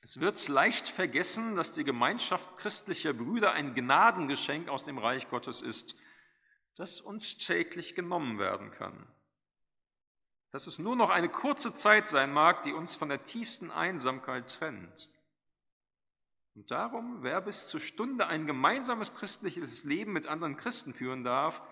Es 0.00 0.20
wird 0.20 0.46
leicht 0.46 0.88
vergessen, 0.88 1.56
dass 1.56 1.72
die 1.72 1.82
Gemeinschaft 1.82 2.56
christlicher 2.56 3.14
Brüder 3.14 3.50
ein 3.50 3.74
Gnadengeschenk 3.74 4.68
aus 4.68 4.84
dem 4.84 4.98
Reich 4.98 5.28
Gottes 5.28 5.60
ist, 5.60 5.96
das 6.76 7.00
uns 7.00 7.36
täglich 7.36 7.96
genommen 7.96 8.38
werden 8.38 8.70
kann. 8.70 9.08
Dass 10.52 10.68
es 10.68 10.78
nur 10.78 10.94
noch 10.94 11.10
eine 11.10 11.28
kurze 11.28 11.74
Zeit 11.74 12.06
sein 12.06 12.32
mag, 12.32 12.62
die 12.62 12.74
uns 12.74 12.94
von 12.94 13.08
der 13.08 13.24
tiefsten 13.24 13.72
Einsamkeit 13.72 14.48
trennt. 14.56 15.11
Und 16.54 16.70
darum, 16.70 17.22
wer 17.22 17.40
bis 17.40 17.68
zur 17.68 17.80
Stunde 17.80 18.26
ein 18.26 18.46
gemeinsames 18.46 19.14
christliches 19.14 19.84
Leben 19.84 20.12
mit 20.12 20.26
anderen 20.26 20.56
Christen 20.56 20.92
führen 20.92 21.24
darf, 21.24 21.62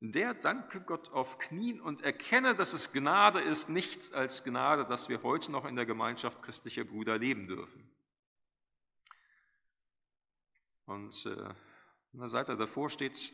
der 0.00 0.34
danke 0.34 0.80
Gott 0.80 1.12
auf 1.12 1.38
Knien 1.38 1.80
und 1.80 2.02
erkenne, 2.02 2.54
dass 2.54 2.72
es 2.72 2.92
Gnade 2.92 3.40
ist, 3.40 3.68
nichts 3.68 4.12
als 4.12 4.42
Gnade, 4.42 4.84
dass 4.86 5.08
wir 5.08 5.22
heute 5.22 5.52
noch 5.52 5.64
in 5.64 5.76
der 5.76 5.86
Gemeinschaft 5.86 6.42
christlicher 6.42 6.84
Brüder 6.84 7.18
leben 7.18 7.46
dürfen. 7.46 7.88
Und 10.86 11.24
äh, 11.26 11.40
an 11.40 11.56
der 12.14 12.28
Seite 12.28 12.56
davor 12.56 12.90
steht 12.90 13.32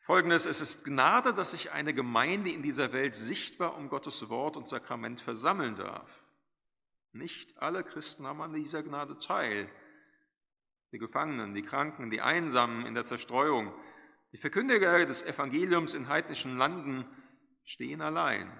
folgendes, 0.00 0.44
es 0.44 0.60
ist 0.60 0.84
Gnade, 0.84 1.32
dass 1.32 1.52
sich 1.52 1.72
eine 1.72 1.94
Gemeinde 1.94 2.50
in 2.50 2.62
dieser 2.62 2.92
Welt 2.92 3.14
sichtbar 3.14 3.76
um 3.76 3.88
Gottes 3.88 4.28
Wort 4.28 4.56
und 4.56 4.68
Sakrament 4.68 5.20
versammeln 5.20 5.76
darf. 5.76 6.22
Nicht 7.12 7.56
alle 7.58 7.84
Christen 7.84 8.26
haben 8.26 8.42
an 8.42 8.52
dieser 8.52 8.82
Gnade 8.82 9.18
teil. 9.18 9.70
Die 10.92 10.98
Gefangenen, 10.98 11.54
die 11.54 11.62
Kranken, 11.62 12.10
die 12.10 12.20
Einsamen 12.20 12.86
in 12.86 12.94
der 12.94 13.04
Zerstreuung, 13.04 13.74
die 14.32 14.38
Verkündiger 14.38 15.04
des 15.06 15.22
Evangeliums 15.22 15.94
in 15.94 16.08
heidnischen 16.08 16.56
Landen 16.56 17.06
stehen 17.64 18.00
allein. 18.00 18.52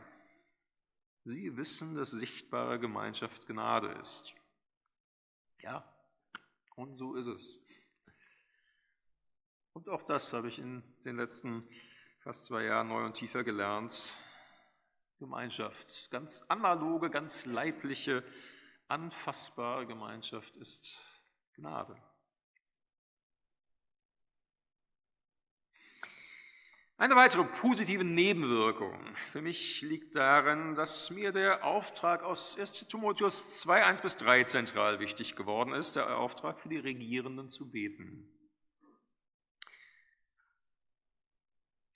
Sie 1.25 1.57
wissen, 1.57 1.95
dass 1.95 2.11
sichtbare 2.11 2.79
Gemeinschaft 2.79 3.47
Gnade 3.47 3.89
ist. 4.01 4.35
Ja, 5.61 5.85
und 6.77 6.95
so 6.95 7.15
ist 7.15 7.27
es. 7.27 7.61
Und 9.73 9.89
auch 9.89 10.03
das 10.05 10.33
habe 10.33 10.49
ich 10.49 10.59
in 10.59 10.83
den 11.05 11.17
letzten 11.17 11.69
fast 12.23 12.47
zwei 12.47 12.65
Jahren 12.65 12.89
neu 12.89 13.05
und 13.05 13.15
tiefer 13.15 13.45
gelernt. 13.45 14.17
Gemeinschaft, 15.19 16.11
ganz 16.11 16.43
analoge, 16.49 17.11
ganz 17.11 17.47
leibliche, 17.47 18.23
anfassbare 18.89 19.87
Gemeinschaft 19.87 20.57
ist 20.57 20.97
Gnade. 21.55 21.97
Eine 27.01 27.15
weitere 27.15 27.45
positive 27.45 28.03
Nebenwirkung 28.03 28.99
für 29.31 29.41
mich 29.41 29.83
liegt 29.83 30.17
darin, 30.17 30.75
dass 30.75 31.11
mir 31.11 31.31
der 31.31 31.65
Auftrag 31.65 32.25
aus 32.25 32.59
1 32.59 32.89
Timotheus 32.89 33.57
2, 33.59 33.85
1 33.85 34.01
bis 34.01 34.17
3 34.17 34.43
zentral 34.45 34.99
wichtig 34.99 35.37
geworden 35.37 35.75
ist, 35.75 35.95
der 35.95 36.19
Auftrag 36.19 36.59
für 36.59 36.69
die 36.69 36.79
Regierenden 36.79 37.49
zu 37.49 37.71
beten. 37.71 38.29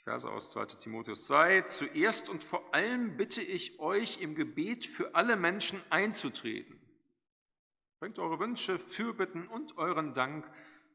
Verse 0.04 0.28
aus 0.28 0.50
2 0.50 0.66
Timotheus 0.80 1.26
2. 1.26 1.62
Zuerst 1.62 2.28
und 2.28 2.42
vor 2.42 2.74
allem 2.74 3.16
bitte 3.16 3.40
ich 3.40 3.78
euch 3.78 4.20
im 4.20 4.34
Gebet 4.34 4.84
für 4.84 5.14
alle 5.14 5.36
Menschen 5.36 5.80
einzutreten. 5.90 6.80
Bringt 8.00 8.18
eure 8.18 8.40
Wünsche, 8.40 8.80
Fürbitten 8.80 9.46
und 9.46 9.78
euren 9.78 10.12
Dank 10.12 10.50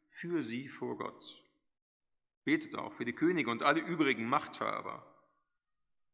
für 0.10 0.44
sie 0.44 0.68
vor 0.68 0.98
Gott. 0.98 1.42
Betet 2.44 2.76
auch 2.76 2.92
für 2.94 3.06
die 3.06 3.14
Könige 3.14 3.50
und 3.50 3.64
alle 3.64 3.80
übrigen 3.80 4.28
Machthaber. 4.28 5.06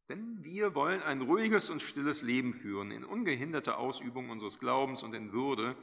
Denn 0.08 0.44
wir 0.44 0.76
wollen 0.76 1.02
ein 1.02 1.22
ruhiges 1.22 1.70
und 1.70 1.82
stilles 1.82 2.22
Leben 2.22 2.54
führen, 2.54 2.92
in 2.92 3.04
ungehinderter 3.04 3.78
Ausübung 3.78 4.30
unseres 4.30 4.60
Glaubens 4.60 5.02
und 5.02 5.14
in 5.14 5.32
Würde. 5.32 5.76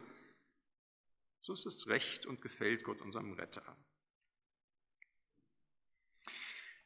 So 1.42 1.54
ist 1.54 1.66
es 1.66 1.88
recht 1.88 2.26
und 2.26 2.42
gefällt 2.42 2.84
Gott 2.84 3.02
unserem 3.02 3.34
Retter 3.34 3.76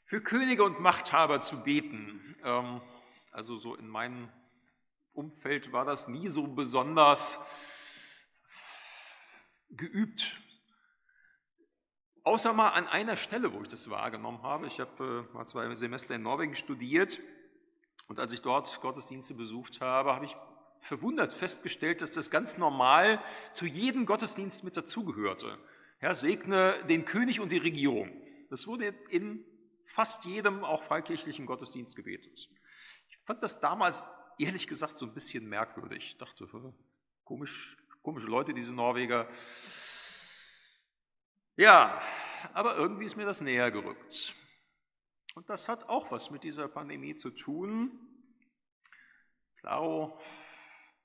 für 0.05 0.21
Könige 0.21 0.63
und 0.63 0.79
Machthaber 0.79 1.41
zu 1.41 1.63
beten. 1.63 2.35
Ähm, 2.43 2.81
also 3.31 3.57
so 3.57 3.75
in 3.75 3.87
meinem 3.87 4.29
Umfeld 5.13 5.71
war 5.71 5.85
das 5.85 6.07
nie 6.07 6.29
so 6.29 6.47
besonders 6.47 7.39
geübt. 9.69 10.39
Außer 12.23 12.53
mal 12.53 12.69
an 12.69 12.87
einer 12.87 13.17
Stelle, 13.17 13.53
wo 13.53 13.61
ich 13.61 13.67
das 13.67 13.89
wahrgenommen 13.89 14.41
habe. 14.41 14.67
Ich 14.67 14.79
habe 14.79 15.27
äh, 15.31 15.35
mal 15.35 15.45
zwei 15.45 15.73
Semester 15.75 16.15
in 16.15 16.23
Norwegen 16.23 16.55
studiert 16.55 17.19
Und 18.07 18.19
als 18.19 18.31
ich 18.31 18.41
dort 18.41 18.81
Gottesdienste 18.81 19.33
besucht 19.33 19.81
habe, 19.81 20.13
habe 20.13 20.25
ich 20.25 20.35
verwundert 20.79 21.33
festgestellt, 21.33 22.01
dass 22.01 22.11
das 22.11 22.29
ganz 22.29 22.57
normal 22.57 23.19
zu 23.51 23.65
jedem 23.65 24.05
Gottesdienst 24.05 24.63
mit 24.63 24.77
dazugehörte. 24.77 25.57
Herr, 25.97 26.13
segne 26.13 26.83
den 26.87 27.05
König 27.05 27.39
und 27.39 27.51
die 27.51 27.57
Regierung. 27.57 28.11
Das 28.49 28.67
wurde 28.67 28.93
in 29.09 29.43
fast 29.85 30.25
jedem 30.25 30.63
auch 30.63 30.83
freikirchlichen 30.83 31.45
Gottesdienst 31.45 31.95
gebetet. 31.95 32.49
Ich 33.09 33.17
fand 33.25 33.41
das 33.43 33.59
damals 33.59 34.03
ehrlich 34.37 34.67
gesagt 34.67 34.97
so 34.97 35.05
ein 35.05 35.13
bisschen 35.13 35.47
merkwürdig. 35.47 36.05
Ich 36.05 36.17
dachte, 36.17 36.47
komisch, 37.23 37.77
komische 38.03 38.27
Leute, 38.27 38.53
diese 38.53 38.73
Norweger. 38.73 39.27
Ja, 41.55 42.01
aber 42.53 42.75
irgendwie 42.75 43.05
ist 43.05 43.15
mir 43.15 43.25
das 43.25 43.41
näher 43.41 43.71
gerückt. 43.71 44.35
Und 45.35 45.49
das 45.49 45.67
hat 45.67 45.89
auch 45.89 46.11
was 46.11 46.31
mit 46.31 46.43
dieser 46.43 46.67
Pandemie 46.67 47.15
zu 47.15 47.29
tun. 47.29 47.99
Klaro, 49.57 50.19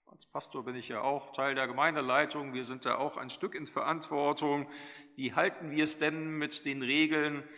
als 0.06 0.26
Pastor 0.26 0.64
bin 0.64 0.74
ich 0.74 0.88
ja 0.88 1.00
auch 1.00 1.32
Teil 1.32 1.54
der 1.54 1.66
Gemeindeleitung. 1.66 2.52
Wir 2.52 2.64
sind 2.64 2.84
da 2.84 2.96
auch 2.96 3.16
ein 3.16 3.30
Stück 3.30 3.54
in 3.54 3.66
Verantwortung. 3.66 4.68
Wie 5.16 5.34
halten 5.34 5.70
wir 5.70 5.84
es 5.84 5.98
denn 5.98 6.36
mit 6.36 6.64
den 6.64 6.82
Regeln? 6.82 7.48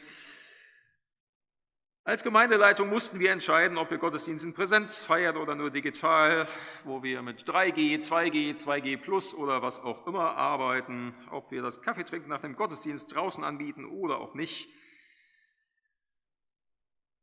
Als 2.05 2.25
Gemeindeleitung 2.25 2.89
mussten 2.89 3.21
wir 3.21 3.31
entscheiden, 3.31 3.79
ob 3.79 3.93
wir 3.93 3.99
Gottesdienst 3.99 4.45
in 4.45 4.55
Präsenz 4.55 5.05
feiern 5.05 5.37
oder 5.37 5.55
nur 5.55 5.71
digital, 5.71 6.49
wo 6.83 7.05
wir 7.05 7.23
mit 7.23 7.45
3G, 7.45 8.01
2G, 8.01 8.57
2G 8.59 8.97
Plus 8.97 9.33
oder 9.33 9.63
was 9.63 9.79
auch 9.79 10.05
immer 10.09 10.37
arbeiten, 10.37 11.15
ob 11.31 11.53
wir 11.53 11.63
das 11.63 11.81
Kaffeetrinken 11.81 12.29
nach 12.29 12.41
dem 12.41 12.57
Gottesdienst 12.57 13.15
draußen 13.15 13.45
anbieten 13.45 13.85
oder 13.85 14.19
auch 14.19 14.35
nicht. 14.35 14.69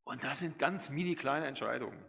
Und 0.05 0.23
das 0.23 0.39
sind 0.39 0.57
ganz 0.59 0.89
mini 0.89 1.15
kleine 1.15 1.47
Entscheidungen. 1.47 2.05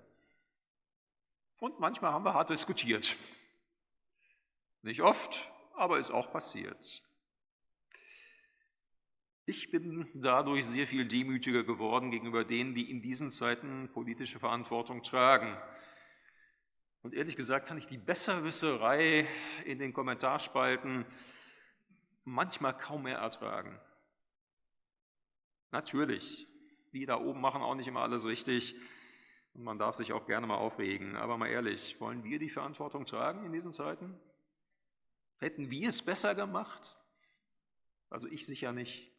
Und 1.58 1.80
manchmal 1.80 2.12
haben 2.12 2.24
wir 2.24 2.34
hart 2.34 2.50
diskutiert. 2.50 3.16
Nicht 4.82 5.00
oft, 5.00 5.50
aber 5.74 5.98
ist 5.98 6.12
auch 6.12 6.30
passiert. 6.30 7.02
Ich 9.50 9.69
bin 9.69 10.09
dadurch 10.14 10.64
sehr 10.64 10.87
viel 10.87 11.04
demütiger 11.09 11.64
geworden 11.64 12.12
gegenüber 12.12 12.45
denen, 12.45 12.73
die 12.73 12.88
in 12.88 13.02
diesen 13.02 13.33
Zeiten 13.33 13.90
politische 13.92 14.38
Verantwortung 14.38 15.02
tragen. 15.02 15.59
Und 17.02 17.14
ehrlich 17.14 17.35
gesagt 17.35 17.66
kann 17.66 17.76
ich 17.76 17.88
die 17.88 17.99
Besserwisserei 17.99 19.26
in 19.64 19.80
den 19.80 19.92
Kommentarspalten 19.92 21.04
manchmal 22.23 22.78
kaum 22.78 23.02
mehr 23.02 23.19
ertragen. 23.19 23.76
Natürlich, 25.73 26.47
die 26.92 27.04
da 27.04 27.19
oben 27.19 27.40
machen 27.40 27.61
auch 27.61 27.75
nicht 27.75 27.88
immer 27.88 28.02
alles 28.02 28.26
richtig. 28.26 28.76
Und 29.54 29.64
man 29.64 29.80
darf 29.80 29.97
sich 29.97 30.12
auch 30.12 30.26
gerne 30.26 30.47
mal 30.47 30.59
aufregen. 30.59 31.16
Aber 31.16 31.37
mal 31.37 31.49
ehrlich, 31.49 32.00
wollen 32.00 32.23
wir 32.23 32.38
die 32.38 32.50
Verantwortung 32.50 33.04
tragen 33.04 33.45
in 33.45 33.52
diesen 33.52 33.73
Zeiten? 33.73 34.16
Hätten 35.38 35.73
wir 35.73 35.88
es 35.88 36.02
besser 36.02 36.37
gemacht? 36.37 36.97
Also 38.11 38.28
ich 38.28 38.47
sicher 38.47 38.71
nicht. 38.71 39.11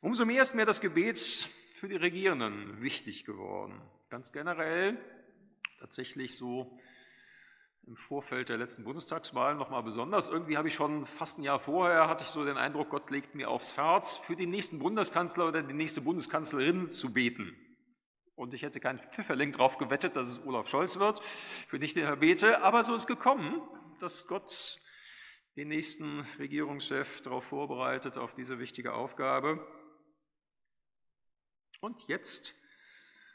Umso 0.00 0.24
mehr 0.26 0.42
ist 0.42 0.54
mir 0.54 0.66
das 0.66 0.80
Gebet 0.80 1.48
für 1.74 1.88
die 1.88 1.96
Regierenden 1.96 2.82
wichtig 2.82 3.24
geworden. 3.24 3.80
Ganz 4.10 4.30
generell, 4.30 4.98
tatsächlich 5.80 6.36
so 6.36 6.78
im 7.86 7.96
Vorfeld 7.96 8.48
der 8.48 8.58
letzten 8.58 8.84
Bundestagswahl 8.84 9.54
nochmal 9.54 9.82
besonders. 9.82 10.28
Irgendwie 10.28 10.56
habe 10.56 10.68
ich 10.68 10.74
schon 10.74 11.06
fast 11.06 11.38
ein 11.38 11.44
Jahr 11.44 11.60
vorher, 11.60 12.08
hatte 12.08 12.24
ich 12.24 12.30
so 12.30 12.44
den 12.44 12.56
Eindruck, 12.56 12.90
Gott 12.90 13.10
legt 13.10 13.34
mir 13.34 13.48
aufs 13.48 13.76
Herz, 13.76 14.16
für 14.16 14.36
den 14.36 14.50
nächsten 14.50 14.80
Bundeskanzler 14.80 15.48
oder 15.48 15.62
die 15.62 15.72
nächste 15.72 16.00
Bundeskanzlerin 16.00 16.88
zu 16.88 17.12
beten. 17.12 17.56
Und 18.34 18.52
ich 18.52 18.62
hätte 18.62 18.80
keinen 18.80 18.98
Pfifferling 18.98 19.52
drauf 19.52 19.78
gewettet, 19.78 20.16
dass 20.16 20.28
es 20.28 20.44
Olaf 20.44 20.68
Scholz 20.68 20.98
wird, 20.98 21.24
für 21.68 21.78
nicht 21.78 21.96
den 21.96 22.04
Herr 22.04 22.16
Bete. 22.16 22.62
Aber 22.62 22.82
so 22.82 22.94
ist 22.94 23.06
gekommen, 23.06 23.62
dass 23.98 24.26
Gott 24.26 24.78
den 25.56 25.68
nächsten 25.68 26.26
Regierungschef 26.38 27.22
darauf 27.22 27.44
vorbereitet, 27.44 28.18
auf 28.18 28.34
diese 28.34 28.58
wichtige 28.58 28.92
Aufgabe. 28.92 29.66
Und 31.80 32.02
jetzt, 32.08 32.54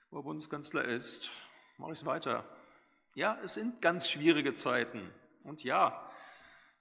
wo 0.10 0.20
er 0.20 0.24
Bundeskanzler 0.24 0.86
ist, 0.86 1.32
mache 1.78 1.92
ich 1.92 2.00
es 2.00 2.06
weiter. 2.06 2.46
Ja, 3.14 3.40
es 3.44 3.56
sind 3.56 3.82
ganz 3.82 4.10
schwierige 4.10 4.54
Zeiten. 4.54 5.12
Und 5.44 5.64
ja, 5.64 6.10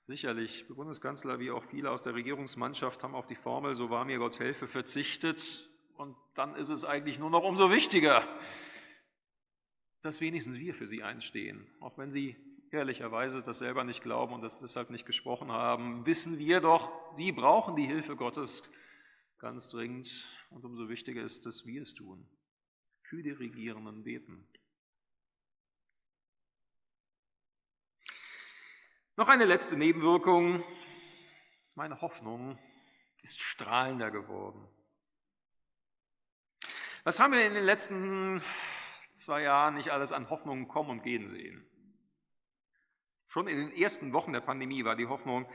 sicherlich, 0.07 0.66
der 0.68 0.75
Bundeskanzler 0.75 1.38
wie 1.38 1.51
auch 1.51 1.64
viele 1.64 1.90
aus 1.90 2.03
der 2.03 2.14
Regierungsmannschaft 2.14 3.03
haben 3.03 3.14
auf 3.14 3.27
die 3.27 3.37
Formel, 3.37 3.75
so 3.75 3.90
war 3.90 4.05
mir 4.05 4.18
Gott 4.18 4.38
helfe, 4.38 4.68
verzichtet. 4.68 5.68
Und 5.96 6.16
dann 6.35 6.55
ist 6.57 6.68
es 6.68 6.85
eigentlich 6.85 7.18
nur 7.18 7.31
noch 7.31 7.42
umso 7.42 7.70
wichtiger, 7.70 8.27
dass 10.03 10.20
wenigstens 10.20 10.59
wir 10.59 10.75
für 10.75 10.87
sie 10.87 11.03
einstehen. 11.03 11.66
Auch 11.81 11.99
wenn 11.99 12.11
sie 12.11 12.37
ehrlicherweise 12.70 13.42
das 13.42 13.59
selber 13.59 13.85
nicht 13.85 14.03
glauben 14.03 14.33
und 14.33 14.42
das 14.42 14.61
deshalb 14.61 14.90
nicht 14.90 15.07
gesprochen 15.07 15.51
haben, 15.53 16.07
wissen 16.07 16.38
wir 16.38 16.61
doch, 16.61 16.90
sie 17.12 17.33
brauchen 17.33 17.77
die 17.77 17.87
Hilfe 17.87 18.16
Gottes 18.16 18.70
ganz 19.40 19.70
dringend. 19.70 20.29
Und 20.50 20.64
umso 20.64 20.88
wichtiger 20.88 21.22
ist, 21.22 21.46
dass 21.46 21.66
wir 21.66 21.83
es 21.83 21.94
tun. 21.94 22.29
Für 23.03 23.22
die 23.22 23.31
Regierenden 23.31 24.05
beten. 24.05 24.46
Noch 29.16 29.29
eine 29.29 29.44
letzte 29.44 29.76
Nebenwirkung. 29.76 30.62
Meine 31.74 32.00
Hoffnung 32.00 32.59
ist 33.22 33.40
strahlender 33.40 34.11
geworden. 34.11 34.66
Was 37.05 37.18
haben 37.18 37.33
wir 37.33 37.46
in 37.46 37.55
den 37.55 37.64
letzten 37.64 38.42
zwei 39.14 39.42
Jahren 39.42 39.74
nicht 39.74 39.90
alles 39.90 40.12
an 40.12 40.31
Hoffnungen 40.31 40.68
kommen 40.68 40.90
und 40.90 41.03
gehen 41.03 41.29
sehen? 41.29 41.66
Schon 43.26 43.46
in 43.46 43.57
den 43.57 43.72
ersten 43.72 44.12
Wochen 44.12 44.33
der 44.33 44.40
Pandemie 44.40 44.85
war 44.85 44.96
die 44.96 45.07
Hoffnung, 45.07 45.46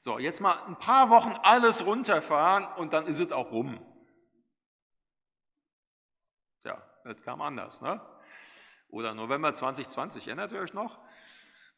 so, 0.00 0.18
jetzt 0.18 0.40
mal 0.40 0.62
ein 0.66 0.78
paar 0.78 1.10
Wochen 1.10 1.32
alles 1.42 1.84
runterfahren 1.84 2.64
und 2.76 2.92
dann 2.92 3.06
ist 3.06 3.18
es 3.18 3.32
auch 3.32 3.50
rum. 3.50 3.84
Tja, 6.62 6.82
das 7.04 7.22
kam 7.22 7.40
anders, 7.40 7.80
ne? 7.80 8.00
Oder 8.88 9.14
November 9.14 9.54
2020, 9.54 10.26
erinnert 10.26 10.52
ihr 10.52 10.60
euch 10.60 10.72
noch? 10.72 10.98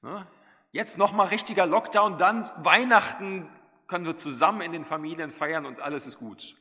Ne? 0.03 0.27
Jetzt 0.71 0.99
nochmal 0.99 1.29
richtiger 1.29 1.67
Lockdown, 1.67 2.19
dann 2.19 2.45
Weihnachten 2.65 3.51
können 3.89 4.05
wir 4.05 4.17
zusammen 4.17 4.61
in 4.61 4.73
den 4.73 4.85
Familien 4.85 5.33
feiern 5.33 5.67
und 5.67 5.81
alles 5.81 6.07
ist 6.07 6.19
gut. 6.19 6.57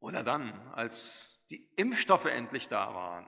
Oder 0.00 0.24
dann, 0.24 0.52
als 0.72 1.40
die 1.50 1.70
Impfstoffe 1.76 2.24
endlich 2.24 2.68
da 2.68 2.92
waren. 2.92 3.26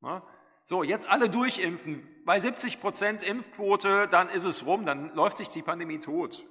Ne? 0.00 0.22
So, 0.64 0.82
jetzt 0.82 1.06
alle 1.06 1.30
durchimpfen. 1.30 2.08
Bei 2.24 2.38
70 2.38 2.80
Prozent 2.80 3.22
Impfquote, 3.22 4.06
dann 4.08 4.28
ist 4.28 4.44
es 4.44 4.64
rum, 4.64 4.86
dann 4.86 5.14
läuft 5.14 5.38
sich 5.38 5.48
die 5.48 5.62
Pandemie 5.62 5.98
tot. 5.98 6.46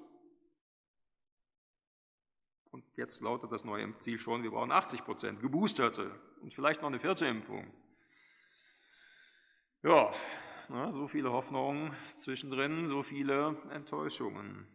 Und 2.71 2.83
jetzt 2.97 3.21
lautet 3.21 3.51
das 3.51 3.63
neue 3.63 3.83
Impfziel 3.83 4.19
schon, 4.19 4.43
wir 4.43 4.51
brauchen 4.51 4.71
80 4.71 5.05
Prozent, 5.05 5.39
geboosterte 5.39 6.19
und 6.41 6.53
vielleicht 6.53 6.81
noch 6.81 6.89
eine 6.89 6.99
vierte 6.99 7.25
Impfung. 7.25 7.71
Ja, 9.83 10.13
na, 10.69 10.91
so 10.91 11.07
viele 11.07 11.31
Hoffnungen 11.31 11.95
zwischendrin, 12.15 12.87
so 12.87 13.03
viele 13.03 13.57
Enttäuschungen. 13.71 14.67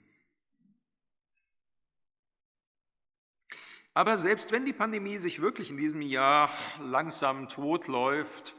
Aber 3.94 4.18
selbst 4.18 4.52
wenn 4.52 4.66
die 4.66 4.74
Pandemie 4.74 5.16
sich 5.16 5.40
wirklich 5.40 5.70
in 5.70 5.78
diesem 5.78 6.02
Jahr 6.02 6.50
langsam 6.80 7.48
totläuft, 7.48 8.54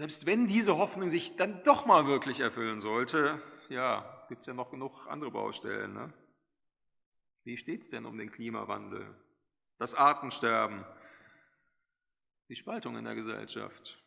selbst 0.00 0.24
wenn 0.24 0.46
diese 0.46 0.78
Hoffnung 0.78 1.10
sich 1.10 1.36
dann 1.36 1.62
doch 1.62 1.84
mal 1.84 2.06
wirklich 2.06 2.40
erfüllen 2.40 2.80
sollte, 2.80 3.38
ja, 3.68 4.24
gibt 4.30 4.40
es 4.40 4.46
ja 4.46 4.54
noch 4.54 4.70
genug 4.70 5.06
andere 5.06 5.30
Baustellen. 5.30 5.92
Ne? 5.92 6.10
Wie 7.44 7.58
steht 7.58 7.82
es 7.82 7.90
denn 7.90 8.06
um 8.06 8.16
den 8.16 8.32
Klimawandel, 8.32 9.14
das 9.76 9.94
Artensterben, 9.94 10.86
die 12.48 12.56
Spaltung 12.56 12.96
in 12.96 13.04
der 13.04 13.14
Gesellschaft? 13.14 14.02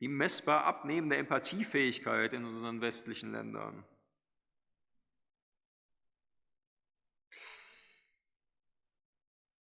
die 0.00 0.08
messbar 0.08 0.64
abnehmende 0.64 1.16
Empathiefähigkeit 1.16 2.32
in 2.32 2.44
unseren 2.44 2.80
westlichen 2.80 3.30
Ländern. 3.30 3.84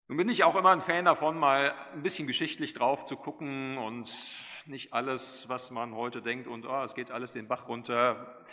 Nun 0.09 0.16
bin 0.16 0.31
ich 0.31 0.45
auch 0.45 0.57
immer 0.57 0.71
ein 0.71 0.81
Fan 0.81 1.05
davon, 1.05 1.38
mal 1.38 1.75
ein 1.93 2.03
bisschen 2.03 2.27
geschichtlich 2.27 2.73
drauf 2.73 3.05
zu 3.05 3.19
gucken 3.19 3.77
und 3.77 4.09
nicht 4.66 4.92
alles, 4.92 5.49
was 5.49 5.70
man 5.70 5.94
heute 5.94 6.23
denkt 6.23 6.46
und 6.46 6.66
oh, 6.66 6.83
es 6.83 6.94
geht 6.94 7.11
alles 7.11 7.33
den 7.33 7.49
Bach 7.49 7.68
runter, 7.68 8.44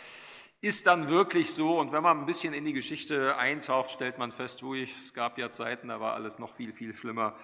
ist 0.60 0.86
dann 0.86 1.08
wirklich 1.08 1.54
so. 1.54 1.78
Und 1.78 1.92
wenn 1.92 2.02
man 2.02 2.18
ein 2.18 2.26
bisschen 2.26 2.52
in 2.54 2.64
die 2.64 2.72
Geschichte 2.72 3.36
eintaucht, 3.36 3.90
stellt 3.90 4.18
man 4.18 4.32
fest, 4.32 4.62
ui, 4.62 4.82
es 4.84 5.14
gab 5.14 5.38
ja 5.38 5.50
Zeiten, 5.50 5.88
da 5.88 6.00
war 6.00 6.14
alles 6.14 6.38
noch 6.38 6.54
viel, 6.54 6.72
viel 6.72 6.94
schlimmer. 6.94 7.36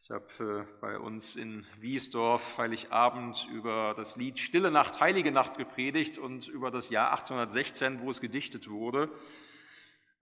Ich 0.00 0.10
habe 0.10 0.66
äh, 0.68 0.80
bei 0.80 0.98
uns 0.98 1.34
in 1.34 1.64
Wiesdorf 1.78 2.58
Heiligabend 2.58 3.48
über 3.50 3.94
das 3.96 4.16
Lied 4.16 4.38
Stille 4.38 4.70
Nacht, 4.70 5.00
Heilige 5.00 5.32
Nacht 5.32 5.56
gepredigt 5.56 6.18
und 6.18 6.48
über 6.48 6.70
das 6.70 6.90
Jahr 6.90 7.12
1816, 7.12 8.00
wo 8.02 8.10
es 8.10 8.20
gedichtet 8.20 8.68
wurde. 8.68 9.10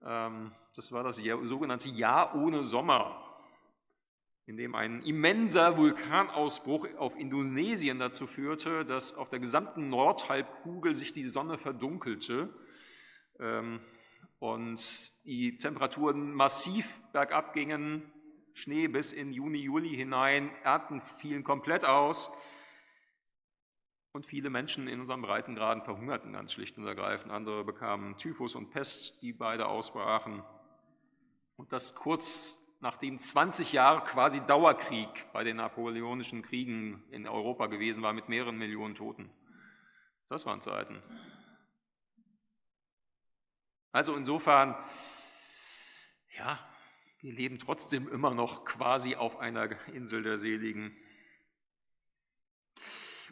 Ähm, 0.05 0.53
das 0.75 0.91
war 0.91 1.03
das 1.03 1.17
sogenannte 1.17 1.89
Jahr 1.89 2.35
ohne 2.35 2.63
Sommer, 2.63 3.32
in 4.45 4.57
dem 4.57 4.75
ein 4.75 5.01
immenser 5.03 5.77
Vulkanausbruch 5.77 6.87
auf 6.97 7.17
Indonesien 7.17 7.99
dazu 7.99 8.27
führte, 8.27 8.83
dass 8.83 9.13
auf 9.13 9.29
der 9.29 9.39
gesamten 9.39 9.89
Nordhalbkugel 9.89 10.95
sich 10.95 11.13
die 11.13 11.29
Sonne 11.29 11.57
verdunkelte 11.57 12.49
ähm, 13.39 13.79
und 14.39 15.11
die 15.25 15.57
Temperaturen 15.57 16.33
massiv 16.33 17.01
bergab 17.13 17.53
gingen, 17.53 18.11
Schnee 18.53 18.87
bis 18.87 19.13
in 19.13 19.31
Juni, 19.31 19.59
Juli 19.59 19.95
hinein, 19.95 20.51
Ernten 20.63 21.01
fielen 21.17 21.43
komplett 21.43 21.85
aus 21.85 22.31
und 24.11 24.25
viele 24.25 24.49
Menschen 24.49 24.87
in 24.87 24.99
unseren 24.99 25.21
Breitengraden 25.21 25.83
verhungerten 25.83 26.33
ganz 26.33 26.53
schlicht 26.53 26.77
und 26.77 26.85
ergreifend. 26.85 27.31
Andere 27.31 27.63
bekamen 27.63 28.17
Typhus 28.17 28.55
und 28.55 28.69
Pest, 28.69 29.21
die 29.21 29.33
beide 29.33 29.67
ausbrachen. 29.67 30.43
Und 31.55 31.71
das 31.71 31.95
kurz 31.95 32.62
nachdem 32.83 33.17
20 33.17 33.71
Jahre 33.71 34.03
quasi 34.03 34.41
Dauerkrieg 34.41 35.31
bei 35.31 35.45
den 35.45 35.55
napoleonischen 35.55 36.41
Kriegen 36.41 37.01
in 37.11 37.25
Europa 37.25 37.67
gewesen 37.67 38.03
war 38.03 38.11
mit 38.11 38.27
mehreren 38.27 38.57
Millionen 38.57 38.93
Toten. 38.93 39.31
Das 40.27 40.45
waren 40.45 40.59
Zeiten. 40.59 41.01
Also 43.93 44.17
insofern, 44.17 44.75
ja, 46.37 46.59
wir 47.21 47.31
leben 47.31 47.57
trotzdem 47.57 48.09
immer 48.09 48.33
noch 48.33 48.65
quasi 48.65 49.15
auf 49.15 49.39
einer 49.39 49.69
Insel 49.93 50.21
der 50.21 50.37
Seligen. 50.37 50.93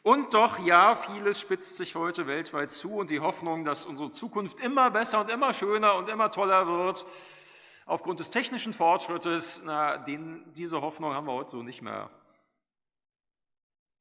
Und 0.02 0.34
doch, 0.34 0.60
ja, 0.60 0.96
vieles 0.96 1.42
spitzt 1.42 1.76
sich 1.76 1.96
heute 1.96 2.26
weltweit 2.26 2.72
zu 2.72 2.94
und 2.94 3.10
die 3.10 3.20
Hoffnung, 3.20 3.66
dass 3.66 3.86
unsere 3.86 4.12
Zukunft 4.12 4.62
immer 4.62 4.92
besser 4.92 5.20
und 5.20 5.30
immer 5.30 5.54
schöner 5.54 5.96
und 5.96 6.08
immer 6.08 6.32
toller 6.32 6.68
wird, 6.68 7.06
aufgrund 7.92 8.22
des 8.22 8.30
technischen 8.30 8.72
Fortschrittes, 8.72 9.62
na, 9.66 9.98
den, 9.98 10.54
diese 10.54 10.80
Hoffnung 10.80 11.14
haben 11.14 11.28
wir 11.28 11.34
heute 11.34 11.52
so 11.52 11.62
nicht 11.62 11.82
mehr. 11.82 12.10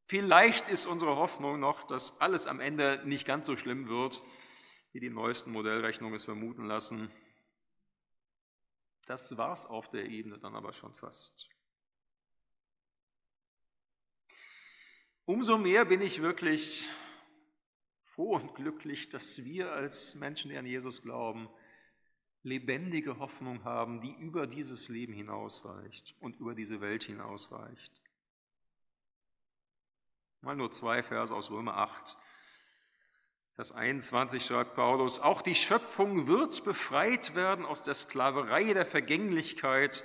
Vielleicht 0.06 0.68
ist 0.68 0.86
unsere 0.86 1.16
Hoffnung 1.16 1.58
noch, 1.58 1.88
dass 1.88 2.20
alles 2.20 2.46
am 2.46 2.60
Ende 2.60 3.02
nicht 3.04 3.26
ganz 3.26 3.46
so 3.46 3.56
schlimm 3.56 3.88
wird, 3.88 4.22
wie 4.92 5.00
die 5.00 5.10
neuesten 5.10 5.50
Modellrechnungen 5.50 6.14
es 6.14 6.24
vermuten 6.24 6.66
lassen. 6.66 7.10
Das 9.06 9.36
war 9.36 9.52
es 9.52 9.66
auf 9.66 9.88
der 9.88 10.04
Ebene 10.04 10.38
dann 10.38 10.54
aber 10.54 10.72
schon 10.72 10.94
fast. 10.94 11.48
Umso 15.24 15.58
mehr 15.58 15.84
bin 15.84 16.00
ich 16.00 16.22
wirklich 16.22 16.88
froh 18.04 18.36
und 18.36 18.54
glücklich, 18.54 19.08
dass 19.08 19.44
wir 19.44 19.72
als 19.72 20.14
Menschen, 20.14 20.50
die 20.50 20.56
an 20.56 20.66
Jesus 20.66 21.02
glauben, 21.02 21.48
lebendige 22.42 23.18
Hoffnung 23.18 23.64
haben, 23.64 24.00
die 24.00 24.14
über 24.14 24.46
dieses 24.46 24.88
Leben 24.88 25.12
hinausreicht 25.12 26.14
und 26.20 26.36
über 26.36 26.54
diese 26.54 26.80
Welt 26.80 27.04
hinausreicht. 27.04 28.00
Mal 30.40 30.56
nur 30.56 30.72
zwei 30.72 31.02
Verse 31.02 31.34
aus 31.34 31.50
Römer 31.50 31.76
8. 31.76 32.16
Vers 33.56 33.72
21 33.72 34.42
schreibt 34.42 34.74
Paulus, 34.74 35.20
auch 35.20 35.42
die 35.42 35.54
Schöpfung 35.54 36.26
wird 36.26 36.64
befreit 36.64 37.34
werden 37.34 37.66
aus 37.66 37.82
der 37.82 37.92
Sklaverei 37.92 38.72
der 38.72 38.86
Vergänglichkeit. 38.86 40.02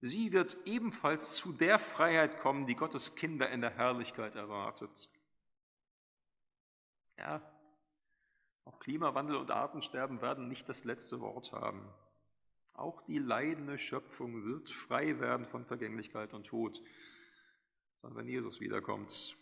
Sie 0.00 0.32
wird 0.32 0.56
ebenfalls 0.64 1.34
zu 1.34 1.52
der 1.52 1.78
Freiheit 1.78 2.38
kommen, 2.38 2.66
die 2.66 2.74
Gottes 2.74 3.16
Kinder 3.16 3.50
in 3.50 3.60
der 3.60 3.76
Herrlichkeit 3.76 4.34
erwartet. 4.34 5.10
Ja, 7.18 7.42
auch 8.68 8.78
Klimawandel 8.80 9.36
und 9.36 9.50
Artensterben 9.50 10.20
werden 10.20 10.48
nicht 10.48 10.68
das 10.68 10.84
letzte 10.84 11.20
Wort 11.20 11.52
haben. 11.52 11.88
Auch 12.74 13.02
die 13.02 13.18
leidende 13.18 13.78
Schöpfung 13.78 14.44
wird 14.44 14.70
frei 14.70 15.18
werden 15.20 15.46
von 15.46 15.64
Vergänglichkeit 15.64 16.34
und 16.34 16.46
Tod, 16.46 16.80
dann 18.02 18.14
wenn 18.14 18.28
Jesus 18.28 18.60
wiederkommt. 18.60 19.36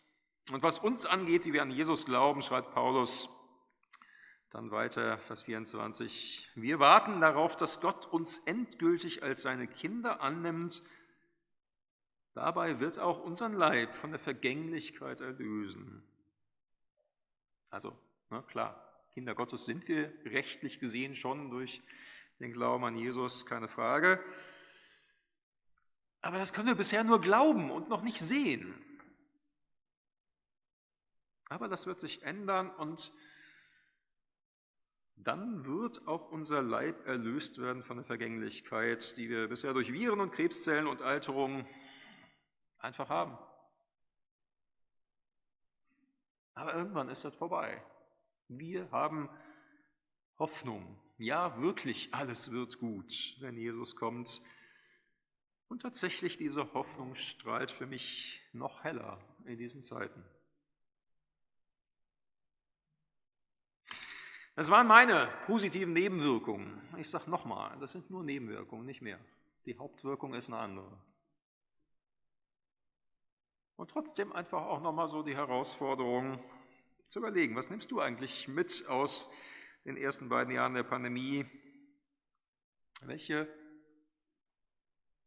Und 0.53 0.63
was 0.63 0.79
uns 0.79 1.07
angeht, 1.07 1.45
die 1.45 1.53
wir 1.53 1.63
an 1.63 1.73
Jesus 1.73 2.07
glauben, 2.07 2.41
schreibt 2.41 2.73
Paulus 2.73 3.29
dann 4.51 4.71
weiter, 4.71 5.19
Vers 5.19 5.43
24, 5.43 6.49
wir 6.55 6.79
warten 6.79 7.21
darauf, 7.21 7.57
dass 7.57 7.81
Gott 7.81 8.07
uns 8.07 8.39
endgültig 8.47 9.25
als 9.25 9.43
seine 9.43 9.67
Kinder 9.67 10.21
annimmt. 10.21 10.83
Dabei 12.33 12.79
wird 12.79 13.01
auch 13.01 13.23
unseren 13.25 13.55
Leib 13.55 13.97
von 13.97 14.13
der 14.13 14.21
Vergänglichkeit 14.21 15.21
erlösen. 15.21 16.05
Also, 17.71 17.99
na 18.31 18.41
klar, 18.43 18.86
Kinder 19.17 19.35
Gottes 19.35 19.65
sind 19.65 19.89
wir 19.89 20.13
rechtlich 20.27 20.79
gesehen 20.79 21.17
schon 21.17 21.49
durch 21.49 21.81
den 22.39 22.53
Glauben 22.53 22.85
an 22.85 22.99
Jesus, 22.99 23.47
keine 23.47 23.67
Frage. 23.67 24.23
Aber 26.21 26.37
das 26.37 26.53
können 26.53 26.67
wir 26.69 26.75
bisher 26.75 27.03
nur 27.03 27.19
glauben 27.23 27.71
und 27.71 27.89
noch 27.89 28.03
nicht 28.03 28.21
sehen. 28.21 28.75
Aber 31.49 31.67
das 31.67 31.87
wird 31.87 31.99
sich 31.99 32.25
ändern 32.25 32.69
und 32.69 33.11
dann 35.15 35.65
wird 35.65 36.07
auch 36.07 36.31
unser 36.31 36.61
Leib 36.61 37.07
erlöst 37.07 37.59
werden 37.59 37.85
von 37.85 37.97
der 37.97 38.05
Vergänglichkeit, 38.05 39.17
die 39.17 39.31
wir 39.31 39.49
bisher 39.49 39.73
durch 39.73 39.95
Viren 39.95 40.21
und 40.21 40.33
Krebszellen 40.33 40.87
und 40.87 41.01
Alterung 41.01 41.67
einfach 42.77 43.09
haben. 43.09 43.39
Aber 46.53 46.75
irgendwann 46.75 47.09
ist 47.09 47.25
das 47.25 47.35
vorbei. 47.35 47.83
Wir 48.49 48.91
haben 48.91 49.29
Hoffnung. 50.39 51.01
Ja, 51.19 51.61
wirklich, 51.61 52.13
alles 52.15 52.51
wird 52.51 52.79
gut, 52.79 53.37
wenn 53.41 53.57
Jesus 53.57 53.97
kommt. 53.97 54.43
Und 55.69 55.83
tatsächlich, 55.83 56.37
diese 56.37 56.73
Hoffnung 56.75 57.15
strahlt 57.17 57.71
für 57.71 57.87
mich 57.87 58.41
noch 58.53 58.85
heller 58.85 59.19
in 59.47 59.59
diesen 59.59 59.83
Zeiten. 59.83 60.23
Das 64.55 64.71
waren 64.71 64.87
meine 64.87 65.29
positiven 65.47 65.93
Nebenwirkungen. 65.93 66.81
Ich 66.97 67.11
sage 67.11 67.29
nochmal, 67.31 67.77
das 67.79 67.93
sind 67.93 68.11
nur 68.11 68.23
Nebenwirkungen, 68.23 68.87
nicht 68.87 69.03
mehr. 69.03 69.19
Die 69.67 69.77
Hauptwirkung 69.77 70.35
ist 70.35 70.49
eine 70.49 70.59
andere. 70.59 70.99
Und 73.77 73.91
trotzdem 73.91 74.33
einfach 74.33 74.63
auch 74.63 74.81
nochmal 74.81 75.09
so 75.09 75.23
die 75.23 75.37
Herausforderung, 75.37 76.43
zu 77.09 77.21
überlegen, 77.21 77.57
was 77.57 77.71
nimmst 77.71 77.91
du 77.91 78.01
eigentlich 78.01 78.49
mit 78.49 78.87
aus 78.89 79.31
den 79.85 79.97
ersten 79.97 80.29
beiden 80.29 80.55
Jahren 80.55 80.75
der 80.75 80.83
Pandemie? 80.83 81.47
Welche 83.03 83.49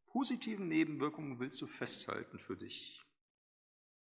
positiven 0.07 0.67
Nebenwirkungen 0.67 1.39
willst 1.39 1.61
du 1.61 1.67
festhalten 1.67 2.39
für 2.39 2.57
dich? 2.57 3.03